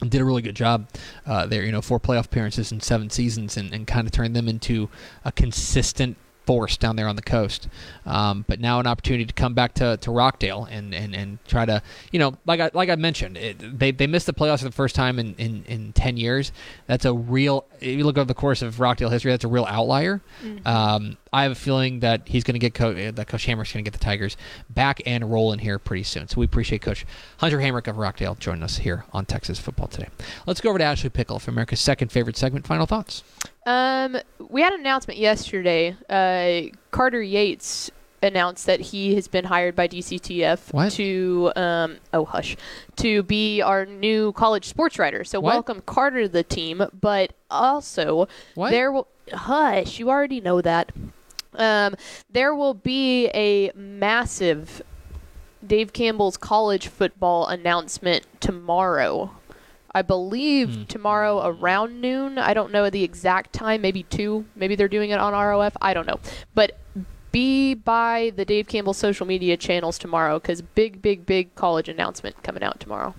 Did 0.00 0.20
a 0.20 0.24
really 0.24 0.42
good 0.42 0.56
job 0.56 0.88
uh, 1.26 1.46
there. 1.46 1.64
You 1.64 1.72
know, 1.72 1.82
four 1.82 1.98
playoff 1.98 2.26
appearances 2.26 2.70
in 2.70 2.80
seven 2.80 3.10
seasons, 3.10 3.56
and, 3.56 3.72
and 3.72 3.86
kind 3.86 4.06
of 4.06 4.12
turned 4.12 4.36
them 4.36 4.48
into 4.48 4.88
a 5.24 5.32
consistent 5.32 6.16
force 6.46 6.76
down 6.76 6.96
there 6.96 7.08
on 7.08 7.16
the 7.16 7.22
coast. 7.22 7.68
Um, 8.06 8.44
but 8.48 8.60
now 8.60 8.80
an 8.80 8.86
opportunity 8.86 9.26
to 9.26 9.34
come 9.34 9.52
back 9.52 9.74
to, 9.74 9.96
to 9.98 10.10
Rockdale 10.10 10.66
and, 10.70 10.94
and, 10.94 11.14
and 11.14 11.38
try 11.46 11.66
to, 11.66 11.82
you 12.12 12.18
know, 12.18 12.36
like 12.46 12.60
I 12.60 12.70
like 12.72 12.88
I 12.88 12.96
mentioned, 12.96 13.36
it, 13.36 13.78
they 13.78 13.90
they 13.90 14.06
missed 14.06 14.26
the 14.26 14.32
playoffs 14.32 14.60
for 14.60 14.66
the 14.66 14.72
first 14.72 14.94
time 14.94 15.18
in, 15.18 15.34
in, 15.34 15.64
in 15.66 15.92
ten 15.92 16.16
years. 16.16 16.52
That's 16.86 17.04
a 17.04 17.12
real. 17.12 17.64
If 17.80 17.98
you 17.98 18.04
look 18.04 18.16
over 18.16 18.26
the 18.26 18.34
course 18.34 18.62
of 18.62 18.80
Rockdale 18.80 19.10
history, 19.10 19.32
that's 19.32 19.44
a 19.44 19.48
real 19.48 19.66
outlier. 19.66 20.22
Um, 20.64 21.16
I 21.36 21.42
have 21.42 21.52
a 21.52 21.56
feeling 21.56 22.00
that 22.00 22.22
he's 22.26 22.44
going 22.44 22.54
to 22.54 22.58
get 22.58 22.72
Co- 22.72 22.92
uh, 22.92 23.10
that 23.10 23.28
Coach 23.28 23.46
Hamrick's 23.46 23.72
going 23.74 23.84
to 23.84 23.90
get 23.90 23.92
the 23.98 24.02
Tigers 24.02 24.38
back 24.70 25.02
and 25.04 25.30
rolling 25.30 25.58
here 25.58 25.78
pretty 25.78 26.02
soon. 26.02 26.28
So 26.28 26.38
we 26.40 26.46
appreciate 26.46 26.80
Coach 26.80 27.04
Hunter 27.36 27.58
Hamrick 27.58 27.86
of 27.88 27.98
Rockdale 27.98 28.36
joining 28.36 28.62
us 28.62 28.78
here 28.78 29.04
on 29.12 29.26
Texas 29.26 29.58
Football 29.58 29.88
today. 29.88 30.08
Let's 30.46 30.62
go 30.62 30.70
over 30.70 30.78
to 30.78 30.84
Ashley 30.84 31.10
Pickle 31.10 31.38
for 31.38 31.50
America's 31.50 31.80
second 31.80 32.10
favorite 32.10 32.38
segment. 32.38 32.66
Final 32.66 32.86
thoughts. 32.86 33.22
Um, 33.66 34.16
we 34.48 34.62
had 34.62 34.72
an 34.72 34.80
announcement 34.80 35.20
yesterday. 35.20 35.94
Uh, 36.08 36.74
Carter 36.90 37.20
Yates 37.22 37.90
announced 38.22 38.64
that 38.64 38.80
he 38.80 39.14
has 39.14 39.28
been 39.28 39.44
hired 39.44 39.76
by 39.76 39.86
DCTF 39.86 40.72
What? 40.72 40.90
to 40.92 41.52
um 41.54 41.98
oh 42.14 42.24
hush 42.24 42.56
to 42.96 43.22
be 43.22 43.60
our 43.60 43.84
new 43.84 44.32
college 44.32 44.64
sports 44.64 44.98
writer. 44.98 45.22
So 45.22 45.38
What? 45.38 45.52
welcome 45.52 45.82
Carter 45.84 46.22
to 46.22 46.28
the 46.28 46.42
team, 46.42 46.82
but 46.98 47.34
also 47.50 48.26
What? 48.54 48.70
there 48.70 48.90
will 48.90 49.06
hush. 49.34 49.98
You 49.98 50.08
already 50.08 50.40
know 50.40 50.62
that. 50.62 50.92
Um, 51.56 51.94
there 52.30 52.54
will 52.54 52.74
be 52.74 53.28
a 53.28 53.72
massive 53.74 54.82
Dave 55.66 55.92
Campbell's 55.92 56.36
college 56.36 56.88
football 56.88 57.46
announcement 57.46 58.26
tomorrow. 58.40 59.32
I 59.94 60.02
believe 60.02 60.74
Hmm. 60.74 60.82
tomorrow 60.84 61.40
around 61.46 62.00
noon. 62.00 62.38
I 62.38 62.52
don't 62.52 62.70
know 62.70 62.90
the 62.90 63.02
exact 63.02 63.52
time, 63.54 63.80
maybe 63.80 64.02
2. 64.02 64.44
Maybe 64.54 64.74
they're 64.76 64.88
doing 64.88 65.10
it 65.10 65.18
on 65.18 65.32
ROF. 65.32 65.74
I 65.80 65.94
don't 65.94 66.06
know. 66.06 66.20
But 66.54 66.78
be 67.32 67.74
by 67.74 68.32
the 68.36 68.44
Dave 68.44 68.66
Campbell 68.68 68.94
social 68.94 69.26
media 69.26 69.56
channels 69.56 69.98
tomorrow 69.98 70.38
cuz 70.38 70.60
big 70.62 71.00
big 71.02 71.26
big 71.26 71.54
college 71.54 71.88
announcement 71.88 72.42
coming 72.42 72.62
out 72.62 72.78
tomorrow. 72.80 73.14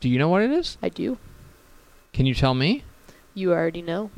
Do 0.00 0.08
you 0.10 0.18
know 0.18 0.28
what 0.28 0.42
it 0.42 0.50
is? 0.50 0.76
I 0.82 0.88
do. 0.90 1.18
Can 2.12 2.26
you 2.26 2.34
tell 2.34 2.54
me? 2.54 2.84
You 3.34 3.52
already 3.52 3.82
know. 3.82 4.10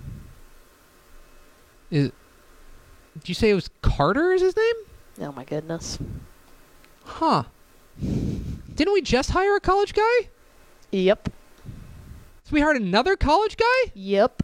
Is 1.91 2.13
did 3.21 3.29
you 3.29 3.35
say 3.35 3.51
it 3.51 3.55
was 3.55 3.71
Carter? 3.83 4.33
Is 4.33 4.43
his 4.43 4.57
name? 4.57 4.75
Oh 5.21 5.33
my 5.33 5.45
goodness. 5.45 5.99
Huh. 7.05 7.45
Didn't 8.01 8.93
we 8.93 9.03
just 9.03 9.31
hire 9.31 9.57
a 9.57 9.61
college 9.61 9.93
guy? 9.95 10.29
Yep. 10.93 11.31
So 12.45 12.53
we 12.53 12.61
hired 12.61 12.77
another 12.77 13.17
college 13.17 13.57
guy? 13.57 13.93
Yep. 13.95 14.43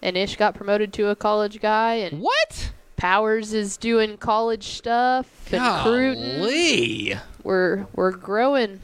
And 0.00 0.16
Ish 0.16 0.36
got 0.36 0.54
promoted 0.54 0.92
to 0.94 1.08
a 1.08 1.16
college 1.16 1.60
guy 1.60 1.94
and 1.94 2.20
What? 2.20 2.72
Powers 2.96 3.52
is 3.52 3.76
doing 3.76 4.16
college 4.16 4.64
stuff 4.64 5.52
and 5.52 5.62
recruiting. 5.62 6.38
Golly. 6.38 7.14
We're 7.42 7.86
we're 7.94 8.12
growing. 8.12 8.80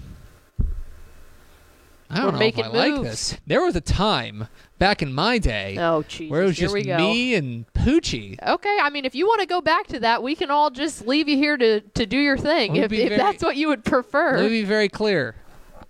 I 2.11 2.17
don't 2.17 2.33
We're 2.35 2.39
know 2.41 2.47
if 2.47 2.59
I 2.59 2.69
like 2.69 3.03
this. 3.03 3.37
There 3.47 3.63
was 3.63 3.77
a 3.77 3.81
time 3.81 4.49
back 4.81 5.03
in 5.03 5.13
my 5.15 5.39
day 5.39 5.77
Oh 5.79 6.03
Jesus. 6.09 6.31
where 6.33 6.43
it 6.43 6.47
was 6.47 6.57
Here 6.59 6.65
just 6.67 6.75
we 6.75 6.83
go. 6.83 6.99
me 6.99 7.35
and 7.37 7.73
Poochie. 7.75 8.37
Okay, 8.45 8.79
I 8.83 8.91
mean, 8.91 9.05
if 9.05 9.15
you 9.15 9.27
want 9.29 9.41
to 9.43 9.47
go 9.47 9.61
back 9.61 9.87
to 9.89 10.01
that, 10.01 10.23
we 10.25 10.35
can 10.35 10.51
all 10.51 10.71
just 10.71 11.07
leave 11.07 11.29
you 11.29 11.37
here 11.37 11.57
to, 11.57 11.81
to 11.81 12.07
do 12.07 12.19
your 12.19 12.37
thing. 12.37 12.75
If, 12.75 12.91
very- 12.91 13.17
that's 13.17 13.45
what 13.45 13.57
you 13.57 13.69
would 13.69 13.85
prefer. 13.85 14.39
Let 14.39 14.45
me 14.45 14.49
be 14.49 14.65
very 14.65 14.89
clear. 14.89 15.37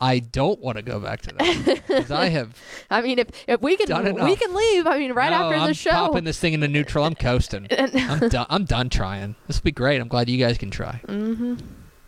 I 0.03 0.18
don't 0.20 0.59
want 0.61 0.76
to 0.79 0.83
go 0.83 0.98
back 0.98 1.20
to 1.22 1.35
that 1.35 1.83
because 1.87 2.11
I 2.11 2.31
have. 2.31 2.57
I 2.90 3.03
mean, 3.03 3.18
if 3.18 3.29
if 3.46 3.61
we 3.61 3.76
can, 3.76 4.14
we 4.24 4.35
can 4.35 4.55
leave. 4.55 4.87
I 4.87 4.98
mean, 4.98 5.12
right 5.12 5.29
No, 5.31 5.37
after 5.37 5.57
I'm 5.57 5.68
the 5.68 5.74
show. 5.74 5.90
popping 5.90 6.24
this 6.24 6.38
thing 6.40 6.55
into 6.55 6.68
neutral. 6.68 7.05
I'm 7.05 7.14
coasting. 7.14 7.66
I'm 7.79 8.31
done. 8.31 8.46
I'm 8.48 8.64
done 8.64 8.88
trying. 8.88 9.35
This 9.46 9.59
will 9.59 9.64
be 9.64 9.72
great. 9.72 10.00
I'm 10.00 10.09
glad 10.09 10.31
you 10.31 10.38
guys 10.38 10.57
can 10.57 10.70
try. 10.70 11.03
Mm-hmm. 11.07 11.57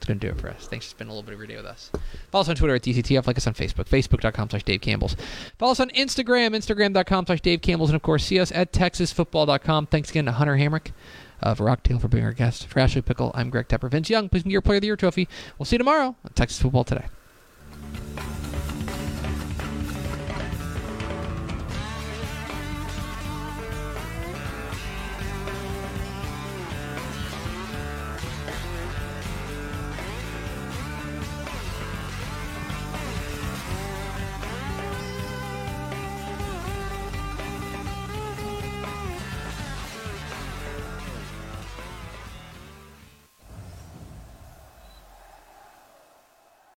It's 0.03 0.09
gonna 0.09 0.19
do 0.19 0.31
it 0.31 0.41
for 0.41 0.51
us. 0.51 0.67
Thanks 0.67 0.87
for 0.87 0.91
spending 0.91 1.13
a 1.13 1.15
little 1.15 1.25
bit 1.25 1.35
of 1.35 1.39
your 1.39 1.47
day 1.47 1.55
with 1.55 1.65
us. 1.65 1.93
Follow 2.33 2.41
us 2.41 2.49
on 2.49 2.57
Twitter 2.57 2.75
at 2.75 2.83
DCTF. 2.83 3.25
Like 3.25 3.37
us 3.37 3.47
on 3.47 3.55
Facebook, 3.55 3.85
facebook.com 3.85 4.51
slash 4.51 4.65
Dave 4.65 4.81
Campbell's. 4.81 5.15
Follow 5.61 5.71
us 5.71 5.79
on 5.79 5.91
Instagram, 5.91 6.57
instagram.com 6.57 7.27
slash 7.27 7.41
Dave 7.41 7.61
Campbell's. 7.63 7.91
And 7.91 7.95
of 7.95 8.03
course, 8.03 8.25
see 8.25 8.41
us 8.41 8.51
at 8.51 8.73
texasfootball.com. 8.73 9.87
Thanks 9.87 10.11
again 10.11 10.25
to 10.25 10.33
Hunter 10.33 10.57
Hamrick 10.57 10.91
of 11.41 11.59
Rocktail 11.61 12.01
for 12.01 12.09
being 12.09 12.25
our 12.25 12.33
guest. 12.33 12.67
For 12.67 12.81
Ashley 12.81 13.03
Pickle, 13.03 13.31
I'm 13.37 13.49
Greg 13.49 13.69
Tepper. 13.69 13.89
Vince 13.89 14.11
Young, 14.11 14.29
please 14.29 14.43
be 14.43 14.51
your 14.51 14.61
player 14.61 14.79
of 14.79 14.81
the 14.81 14.89
year 14.89 14.97
trophy. 14.97 15.29
We'll 15.57 15.67
see 15.67 15.77
you 15.77 15.79
tomorrow 15.79 16.17
on 16.25 16.33
Texas 16.35 16.61
Football 16.61 16.83
Today. 16.83 17.05